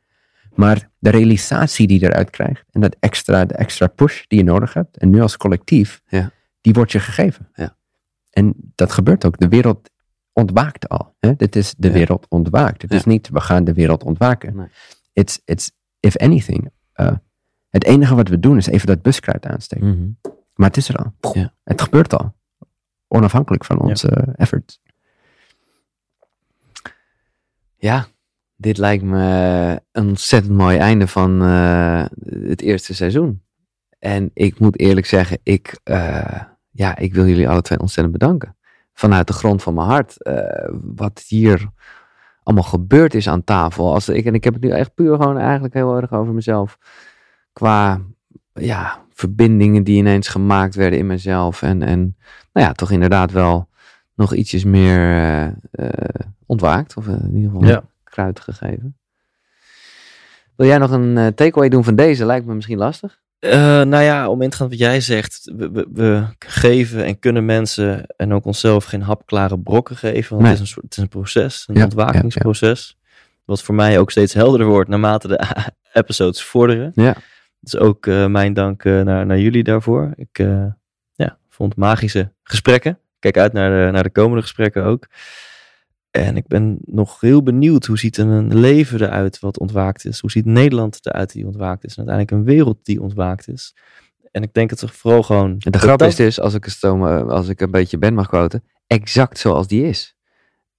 Maar 0.54 0.90
de 0.98 1.10
realisatie 1.10 1.86
die 1.86 2.00
je 2.00 2.06
eruit 2.06 2.30
krijgt 2.30 2.64
en 2.70 2.80
dat 2.80 2.96
extra, 3.00 3.44
de 3.44 3.54
extra 3.54 3.86
push 3.86 4.22
die 4.26 4.38
je 4.38 4.44
nodig 4.44 4.72
hebt, 4.74 4.96
en 4.96 5.10
nu 5.10 5.20
als 5.20 5.36
collectief, 5.36 6.02
Ja. 6.06 6.30
die 6.60 6.72
wordt 6.72 6.92
je 6.92 7.00
gegeven. 7.00 7.48
Ja. 7.54 7.76
En 8.30 8.54
dat 8.74 8.92
gebeurt 8.92 9.24
ook. 9.24 9.38
De 9.38 9.48
wereld 9.48 9.90
ontwaakt 10.32 10.88
al. 10.88 11.14
Hè? 11.20 11.36
Dit 11.36 11.56
is 11.56 11.74
de 11.78 11.86
Ja. 11.88 11.94
wereld 11.94 12.26
ontwaakt. 12.28 12.82
Het 12.82 12.92
is 12.92 13.04
niet, 13.04 13.28
we 13.28 13.40
gaan 13.40 13.64
de 13.64 13.72
wereld 13.72 14.04
ontwaken. 14.04 14.56
Nee. 14.56 14.66
It's, 15.12 15.40
it's, 15.44 15.70
if 16.00 16.16
anything, 16.16 16.70
uh, 16.96 17.10
het 17.68 17.84
enige 17.84 18.14
wat 18.14 18.28
we 18.28 18.38
doen 18.40 18.56
is 18.56 18.66
even 18.66 18.86
dat 18.86 19.02
buskruid 19.02 19.46
aansteken. 19.46 19.88
Mhm. 19.88 20.30
Maar 20.54 20.68
het 20.68 20.76
is 20.76 20.88
er 20.88 20.96
al. 20.96 21.32
Ja. 21.32 21.52
Het 21.64 21.82
gebeurt 21.82 22.14
al. 22.18 22.34
Onafhankelijk 23.08 23.64
van 23.64 23.80
onze 23.80 24.08
eh, 24.08 24.32
effort. 24.36 24.80
Ja, 27.80 28.06
dit 28.56 28.78
lijkt 28.78 29.02
me 29.02 29.80
een 29.92 30.08
ontzettend 30.08 30.56
mooi 30.56 30.78
einde 30.78 31.06
van 31.06 31.42
eh, 31.42 32.04
het 32.48 32.60
eerste 32.62 32.94
seizoen. 32.94 33.42
En 33.98 34.30
ik 34.34 34.58
moet 34.58 34.78
eerlijk 34.78 35.06
zeggen, 35.06 35.38
ik, 35.42 35.80
eh, 35.82 36.42
ja, 36.70 36.96
ik 36.96 37.14
wil 37.14 37.26
jullie 37.26 37.48
alle 37.48 37.62
twee 37.62 37.80
ontzettend 37.80 38.18
bedanken. 38.18 38.56
Vanuit 38.92 39.26
de 39.26 39.32
grond 39.32 39.62
van 39.62 39.74
mijn 39.74 39.86
hart. 39.86 40.22
eh, 40.22 40.68
wat 40.94 41.24
hier 41.28 41.68
allemaal 42.42 42.64
gebeurd 42.64 43.14
is 43.14 43.28
aan 43.28 43.44
tafel. 43.44 43.92
Als 43.92 44.08
ik, 44.08 44.24
en 44.24 44.34
ik 44.34 44.44
heb 44.44 44.52
het 44.52 44.62
nu 44.62 44.70
echt 44.70 44.94
puur 44.94 45.16
gewoon 45.16 45.38
eigenlijk 45.38 45.74
heel 45.74 45.96
erg 45.96 46.12
over 46.12 46.34
mezelf. 46.34 46.78
Qua 47.52 48.00
ja, 48.52 49.04
verbindingen 49.12 49.84
die 49.84 49.96
ineens 49.96 50.28
gemaakt 50.28 50.74
werden 50.74 50.98
in 50.98 51.06
mezelf. 51.06 51.62
En, 51.62 51.82
en 51.82 52.16
nou 52.52 52.66
ja, 52.66 52.72
toch 52.72 52.90
inderdaad 52.90 53.32
wel 53.32 53.68
nog 54.20 54.34
ietsjes 54.34 54.64
meer 54.64 54.98
eh, 54.98 55.46
eh, 55.70 55.88
ontwaakt. 56.46 56.96
Of 56.96 57.06
eh, 57.08 57.12
in 57.14 57.34
ieder 57.36 57.50
geval 57.50 57.68
Ja. 57.68 57.82
kruid 58.04 58.40
gegeven. 58.40 58.96
Wil 60.56 60.66
jij 60.66 60.78
nog 60.78 60.90
een 60.90 61.14
takeaway 61.14 61.68
doen 61.68 61.84
van 61.84 61.94
deze? 61.96 62.24
Lijkt 62.24 62.46
me 62.46 62.54
misschien 62.54 62.78
lastig. 62.78 63.20
Nou 63.40 63.96
ja, 64.02 64.28
om 64.28 64.42
in 64.42 64.50
te 64.50 64.56
gaan 64.56 64.68
wat 64.68 64.78
jij 64.78 65.00
zegt. 65.00 65.52
We, 65.56 65.70
we, 65.70 65.86
we 65.92 66.24
geven 66.38 67.04
en 67.04 67.18
kunnen 67.18 67.44
mensen 67.44 68.06
en 68.16 68.32
ook 68.32 68.44
onszelf 68.44 68.84
geen 68.84 69.02
hapklare 69.02 69.58
brokken 69.58 69.96
geven. 69.96 70.30
Want 70.30 70.42
Nee. 70.42 70.50
het, 70.50 70.60
is 70.60 70.66
een, 70.66 70.66
soort- 70.72 70.84
het 70.84 70.96
is 70.96 71.02
een 71.02 71.08
proces, 71.08 71.64
een 71.68 71.74
Ja, 71.74 71.84
ontwakingsproces. 71.84 72.98
Wat 73.44 73.62
voor 73.62 73.74
mij 73.74 73.98
ook 73.98 74.10
steeds 74.10 74.34
helderder 74.34 74.66
wordt 74.66 74.88
naarmate 74.88 75.28
de 75.28 75.44
episodes 76.00 76.42
vorderen. 76.42 76.92
Ja. 76.94 77.14
Dus 77.60 77.76
ook 77.76 78.06
mijn 78.06 78.52
dank 78.54 78.84
naar, 78.84 79.26
naar 79.26 79.38
jullie 79.38 79.62
daarvoor. 79.64 80.12
Ik 80.14 80.38
ja, 81.14 81.38
vond 81.48 81.76
magische 81.76 82.32
gesprekken. 82.42 82.98
Kijk 83.20 83.36
uit 83.36 83.52
naar 83.52 83.86
de, 83.86 83.92
naar 83.92 84.02
de 84.02 84.10
komende 84.10 84.42
gesprekken 84.42 84.84
ook. 84.84 85.06
En 86.10 86.36
ik 86.36 86.46
ben 86.46 86.78
nog 86.84 87.20
heel 87.20 87.42
benieuwd 87.42 87.86
hoe 87.86 87.98
ziet 87.98 88.16
een 88.16 88.58
leven 88.58 89.02
eruit 89.02 89.40
wat 89.40 89.58
ontwaakt 89.58 90.04
is. 90.04 90.20
Hoe 90.20 90.30
ziet 90.30 90.44
Nederland 90.44 91.06
eruit 91.06 91.32
die 91.32 91.46
ontwaakt 91.46 91.84
is. 91.84 91.96
En 91.96 92.08
uiteindelijk 92.08 92.36
een 92.36 92.54
wereld 92.54 92.78
die 92.82 93.00
ontwaakt 93.00 93.48
is. 93.48 93.74
En 94.30 94.42
ik 94.42 94.54
denk 94.54 94.70
dat 94.70 94.80
er 94.80 94.88
vooral 94.88 95.22
gewoon... 95.22 95.54
De 95.58 95.78
grap 95.78 96.02
is 96.02 96.16
dus, 96.16 96.40
als 96.40 96.54
ik, 96.54 96.64
het 96.64 96.74
zo, 96.74 97.06
eh, 97.06 97.28
als 97.28 97.48
ik 97.48 97.60
een 97.60 97.70
beetje 97.70 97.98
Ben 97.98 98.14
mag 98.14 98.28
quoten, 98.28 98.64
exact 98.86 99.38
zoals 99.38 99.66
die 99.66 99.84
is. 99.84 100.16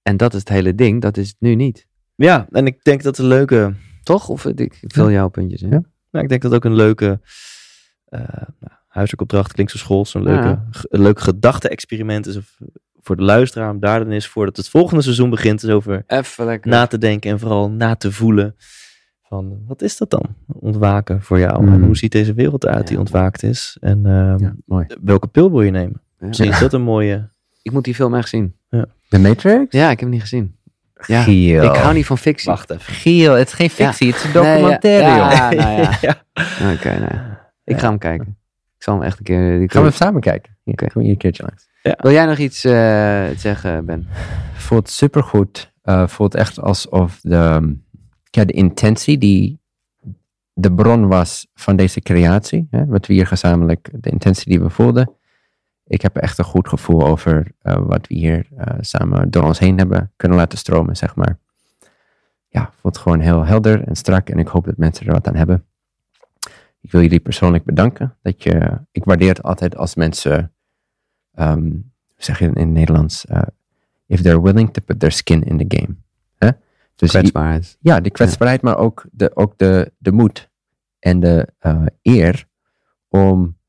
En 0.02 0.16
dat 0.16 0.32
is 0.32 0.38
het 0.38 0.48
hele 0.48 0.74
ding, 0.74 1.00
dat 1.00 1.16
is 1.16 1.28
het 1.28 1.36
nu 1.38 1.54
niet. 1.54 1.86
Ja, 2.14 2.46
en 2.50 2.66
ik 2.66 2.84
denk 2.84 3.02
dat 3.02 3.18
een 3.18 3.26
leuke... 3.26 3.74
Toch? 4.02 4.28
Of 4.28 4.44
ik 4.44 4.60
ik 4.60 4.78
vul 4.80 5.10
jouw 5.10 5.28
puntjes 5.28 5.62
in? 5.62 5.70
Ja. 5.70 5.82
Nou, 6.10 6.24
ik 6.24 6.28
denk 6.28 6.42
dat 6.42 6.54
ook 6.54 6.64
een 6.64 6.74
leuke... 6.74 7.20
eh 8.04 8.20
nou, 8.60 8.72
huiselijke 8.92 9.22
opdracht 9.24 9.52
klinkt 9.52 9.72
zo 9.72 9.78
schools. 9.78 10.14
Een 10.14 10.22
leuke, 10.22 10.46
Ja. 10.48 10.64
g- 10.70 10.84
een 10.88 11.02
leuk 11.02 11.20
gedachte-experiment 11.20 12.26
is 12.26 12.38
voor 13.02 13.16
de 13.16 13.22
luisteraar. 13.22 13.70
Om 13.70 13.80
daar 13.80 13.98
dan 13.98 14.10
eens 14.10 14.26
voordat 14.26 14.56
het 14.56 14.68
volgende 14.68 15.02
seizoen 15.02 15.30
begint. 15.30 15.62
Is 15.62 15.70
over 15.70 16.04
Even 16.06 16.44
lekker. 16.44 16.70
na 16.70 16.86
te 16.86 16.98
denken 16.98 17.30
en 17.30 17.38
vooral 17.38 17.70
na 17.70 17.94
te 17.96 18.12
voelen. 18.12 18.56
Van, 19.22 19.58
wat 19.66 19.82
is 19.82 19.96
dat 19.96 20.10
dan? 20.10 20.34
Ontwaken 20.46 21.22
voor 21.22 21.38
jou. 21.38 21.62
Mm. 21.66 21.72
En 21.72 21.82
hoe 21.82 21.96
ziet 21.96 22.12
deze 22.12 22.34
wereld 22.34 22.64
eruit 22.64 22.86
die 22.88 22.98
ontwaakt 22.98 23.42
is? 23.42 23.76
En 23.80 24.06
ehm, 24.06 24.38
Ja, 24.44 24.54
mooi. 24.66 24.86
welke 25.02 25.26
pil 25.26 25.50
wil 25.50 25.62
je 25.62 25.70
nemen? 25.70 26.02
Misschien 26.18 26.48
is 26.50 26.58
dat 26.58 26.72
een 26.72 26.82
mooie... 26.82 27.28
Ik 27.62 27.72
moet 27.72 27.84
die 27.84 27.94
film 27.94 28.14
echt 28.14 28.28
zien. 28.28 28.56
The 29.08 29.18
Matrix? 29.18 29.66
Ja, 29.74 29.84
ik 29.84 29.90
heb 29.90 29.98
hem 30.00 30.08
niet 30.08 30.20
gezien. 30.20 30.56
Ja, 31.06 31.22
Giel. 31.22 31.62
Ik 31.64 31.76
hou 31.76 31.94
niet 31.94 32.06
van 32.06 32.18
fictie. 32.18 32.50
Wacht 32.50 32.70
even. 32.70 32.94
Giel, 32.94 33.32
het 33.32 33.46
is 33.48 33.52
geen 33.54 33.70
fictie, 33.70 34.06
het 34.12 34.16
is 34.16 34.24
een 34.34 34.42
Nee, 34.42 34.42
ja. 34.52 34.54
documentaire, 34.58 35.06
Ja, 35.06 35.50
nou 35.50 35.80
ja. 35.80 35.90
ja. 36.00 36.22
Oké, 36.74 36.98
nou 36.98 37.14
ja. 37.14 37.50
Ik 37.64 37.78
ga 37.78 37.88
hem 37.88 37.98
kijken. 37.98 38.36
Ik 38.82 38.88
zal 38.88 38.96
hem 38.96 39.06
echt 39.06 39.18
een 39.18 39.24
keer... 39.24 39.62
ik- 39.62 39.72
Gaan 39.72 39.82
we 39.82 39.88
even 39.88 40.00
samen 40.06 40.20
kijken? 40.20 40.56
Ja, 40.62 40.72
Oké. 40.72 40.86
Kom 40.86 41.02
hier 41.02 41.10
een 41.10 41.16
keertje 41.16 41.42
langs. 41.42 41.68
Wil 42.02 42.12
jij 42.12 42.26
nog 42.26 42.38
iets 42.38 42.64
eh, 42.64 43.26
zeggen, 43.36 43.84
Ben? 43.86 44.06
Voelt 44.54 44.88
supergoed. 44.88 45.72
eh 45.82 46.06
voelt 46.06 46.34
echt 46.34 46.60
alsof 46.60 47.18
de, 47.20 47.76
ja, 48.30 48.44
de 48.44 48.52
intentie 48.52 49.18
die 49.18 49.60
de 50.52 50.72
bron 50.72 51.08
was 51.08 51.46
van 51.54 51.76
deze 51.76 52.00
creatie, 52.00 52.66
hè, 52.70 52.86
wat 52.86 53.06
we 53.06 53.12
hier 53.14 53.26
gezamenlijk, 53.26 53.88
de 54.00 54.10
intentie 54.10 54.48
die 54.50 54.60
we 54.60 54.70
voelden. 54.70 55.10
Ik 55.86 56.02
heb 56.02 56.16
echt 56.16 56.38
een 56.38 56.44
goed 56.44 56.68
gevoel 56.68 57.06
over 57.06 57.46
eh, 57.60 57.76
wat 57.86 58.06
we 58.06 58.14
hier 58.14 58.46
eh, 58.56 58.74
samen 58.80 59.30
door 59.30 59.42
ons 59.42 59.58
heen 59.58 59.78
hebben 59.78 60.12
kunnen 60.16 60.38
laten 60.38 60.58
stromen, 60.58 60.96
zeg 60.96 61.14
maar. 61.16 61.38
Ja, 62.48 62.70
voelt 62.80 62.98
gewoon 62.98 63.20
heel 63.20 63.44
helder 63.44 63.82
en 63.88 63.96
strak 63.96 64.28
en 64.28 64.38
ik 64.38 64.48
hoop 64.48 64.64
dat 64.64 64.76
mensen 64.76 65.06
er 65.06 65.12
wat 65.12 65.28
aan 65.28 65.36
hebben. 65.36 65.64
Ik 66.82 66.90
wil 66.90 67.00
jullie 67.00 67.20
persoonlijk 67.20 67.64
bedanken. 67.64 68.16
Dat 68.22 68.42
je, 68.42 68.80
ik 68.90 69.04
waardeer 69.04 69.28
het 69.28 69.42
altijd 69.42 69.76
als 69.76 69.94
mensen, 69.94 70.52
hoe 71.30 71.82
zeg 72.16 72.38
je 72.38 72.44
in 72.44 72.56
het 72.56 72.68
Nederlands, 72.68 73.26
eh, 73.26 73.42
if 74.06 74.22
they're 74.22 74.42
willing 74.42 74.72
to 74.72 74.82
put 74.84 75.00
their 75.00 75.12
skin 75.12 75.42
in 75.42 75.68
the 75.68 75.76
game. 75.76 75.96
Hè? 76.38 76.50
Dus 76.94 77.10
Kwetsbaarheid. 77.10 77.76
ja, 77.80 78.00
de 78.00 78.10
kwetsbaarheid, 78.10 78.62
maar 78.62 78.76
ook 78.76 79.04
de, 79.10 79.36
ook 79.36 79.58
de, 79.58 79.92
de 79.98 80.12
moed 80.12 80.50
en 80.98 81.20
de 81.20 81.48
eh, 81.58 81.86
eer 82.02 82.46
om 83.08 83.60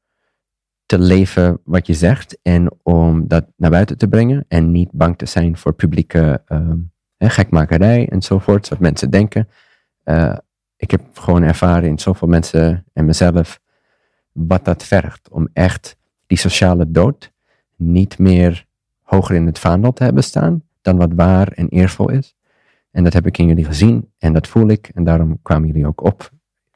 te 0.86 1.00
leven 1.00 1.60
wat 1.64 1.88
je 1.88 1.94
zegt 1.94 2.38
en 2.42 2.72
om 2.84 3.28
dat 3.28 3.46
naar 3.58 3.70
buiten 3.70 3.98
te 3.98 4.08
brengen 4.08 4.46
en 4.48 4.72
niet 4.72 4.92
bang 4.92 5.18
te 5.18 5.26
zijn 5.26 5.58
voor 5.58 5.74
publieke, 5.74 6.42
ehm, 6.46 6.78
hè, 7.18 7.30
gekmakerij 7.30 8.10
enzovoort, 8.10 8.70
wat 8.70 8.80
mensen 8.80 9.10
denken. 9.10 9.50
Eh, 10.04 10.38
ik 10.84 10.92
heb 10.92 11.02
gewoon 11.14 11.44
ervaren 11.44 11.90
in 11.90 12.00
zoveel 12.00 12.28
mensen 12.28 12.86
en 12.94 13.06
mezelf 13.06 13.60
wat 14.32 14.66
dat 14.66 14.84
vergt 14.84 15.30
om 15.30 15.48
echt 15.54 15.98
die 16.28 16.38
sociale 16.38 16.92
dood 16.92 17.32
niet 17.76 18.18
meer 18.18 18.66
hoger 19.02 19.36
in 19.36 19.46
het 19.46 19.60
vaandel 19.60 19.94
te 19.94 20.04
hebben 20.04 20.24
staan 20.24 20.64
dan 20.82 20.98
wat 20.98 21.14
waar 21.14 21.48
en 21.48 21.70
eervol 21.70 22.10
is. 22.10 22.36
En 22.92 23.04
dat 23.04 23.14
heb 23.14 23.26
ik 23.26 23.38
in 23.38 23.48
jullie 23.48 23.66
gezien 23.66 24.12
en 24.18 24.34
dat 24.34 24.48
voel 24.48 24.68
ik 24.68 24.92
en 24.94 25.04
daarom 25.04 25.42
kwamen 25.42 25.68
jullie 25.68 25.88
ook 25.88 26.04
op, 26.04 26.30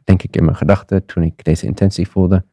denk 0.04 0.24
ik, 0.24 0.36
in 0.36 0.44
mijn 0.44 0.58
gedachten 0.58 1.06
toen 1.06 1.24
ik 1.24 1.44
deze 1.44 1.66
intentie 1.66 2.08
voelde. 2.08 2.46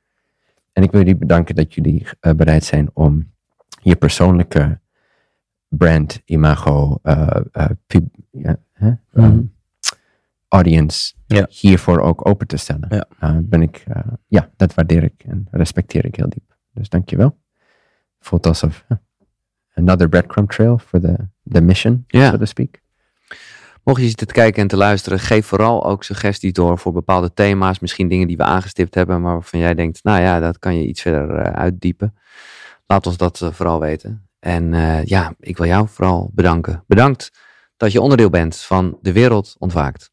En 0.72 0.82
ik 0.82 0.90
wil 0.90 1.00
jullie 1.00 1.16
bedanken 1.16 1.54
dat 1.54 1.74
jullie 1.74 2.06
eh, 2.20 2.32
bereid 2.32 2.64
zijn 2.64 2.90
om 2.92 3.32
je 3.82 3.96
persoonlijke 3.96 4.80
brand, 5.68 6.22
imago, 6.24 6.98
eh, 7.02 7.36
eh, 7.52 7.70
pub-? 7.86 8.14
Mhm. 8.30 8.94
Um, 9.12 9.54
audience 10.54 11.14
Ja. 11.34 11.46
hiervoor 11.50 12.00
ook 12.00 12.28
open 12.28 12.46
te 12.46 12.56
stellen. 12.56 12.86
Ja. 12.88 13.06
Uh, 13.20 13.38
ben 13.42 13.62
ik, 13.62 13.84
uh, 13.88 13.96
ja, 14.26 14.50
dat 14.56 14.74
waardeer 14.74 15.02
ik 15.02 15.24
en 15.26 15.46
respecteer 15.50 16.04
ik 16.04 16.16
heel 16.16 16.28
diep. 16.28 16.56
Dus 16.72 16.88
dankjewel. 16.88 17.38
Voelt 18.20 18.46
alsof 18.46 18.84
uh, 18.88 18.98
another 19.74 20.08
breadcrumb 20.08 20.50
trail 20.50 20.78
for 20.78 21.00
the, 21.00 21.16
the 21.42 21.60
mission, 21.60 22.04
Ja. 22.06 22.30
so 22.30 22.36
to 22.38 22.44
speak. 22.44 22.82
Mocht 23.84 24.00
je 24.00 24.06
zitten 24.06 24.26
te 24.26 24.32
kijken 24.32 24.62
en 24.62 24.68
te 24.68 24.76
luisteren, 24.76 25.18
geef 25.18 25.46
vooral 25.46 25.84
ook 25.86 26.04
suggesties 26.04 26.52
door 26.52 26.78
voor 26.78 26.92
bepaalde 26.92 27.32
thema's. 27.32 27.78
Misschien 27.78 28.08
dingen 28.08 28.26
die 28.26 28.36
we 28.36 28.42
aangestipt 28.42 28.94
hebben, 28.94 29.20
maar 29.20 29.32
waarvan 29.32 29.60
jij 29.60 29.74
denkt, 29.74 30.04
nou 30.04 30.20
ja, 30.20 30.40
dat 30.40 30.58
kan 30.58 30.76
je 30.76 30.86
iets 30.86 31.00
verder 31.00 31.36
eh, 31.36 31.52
uitdiepen. 31.52 32.14
Laat 32.86 33.06
ons 33.06 33.16
dat 33.16 33.40
eh, 33.40 33.52
vooral 33.52 33.80
weten. 33.80 34.28
En 34.38 34.74
eh, 34.74 35.04
ja, 35.04 35.34
ik 35.40 35.56
wil 35.56 35.66
jou 35.66 35.88
vooral 35.88 36.30
bedanken. 36.34 36.84
Bedankt 36.86 37.30
dat 37.76 37.92
je 37.92 38.00
onderdeel 38.00 38.30
bent 38.30 38.56
van 38.56 38.98
De 39.02 39.12
Wereld 39.12 39.56
Ontwaakt. 39.58 40.12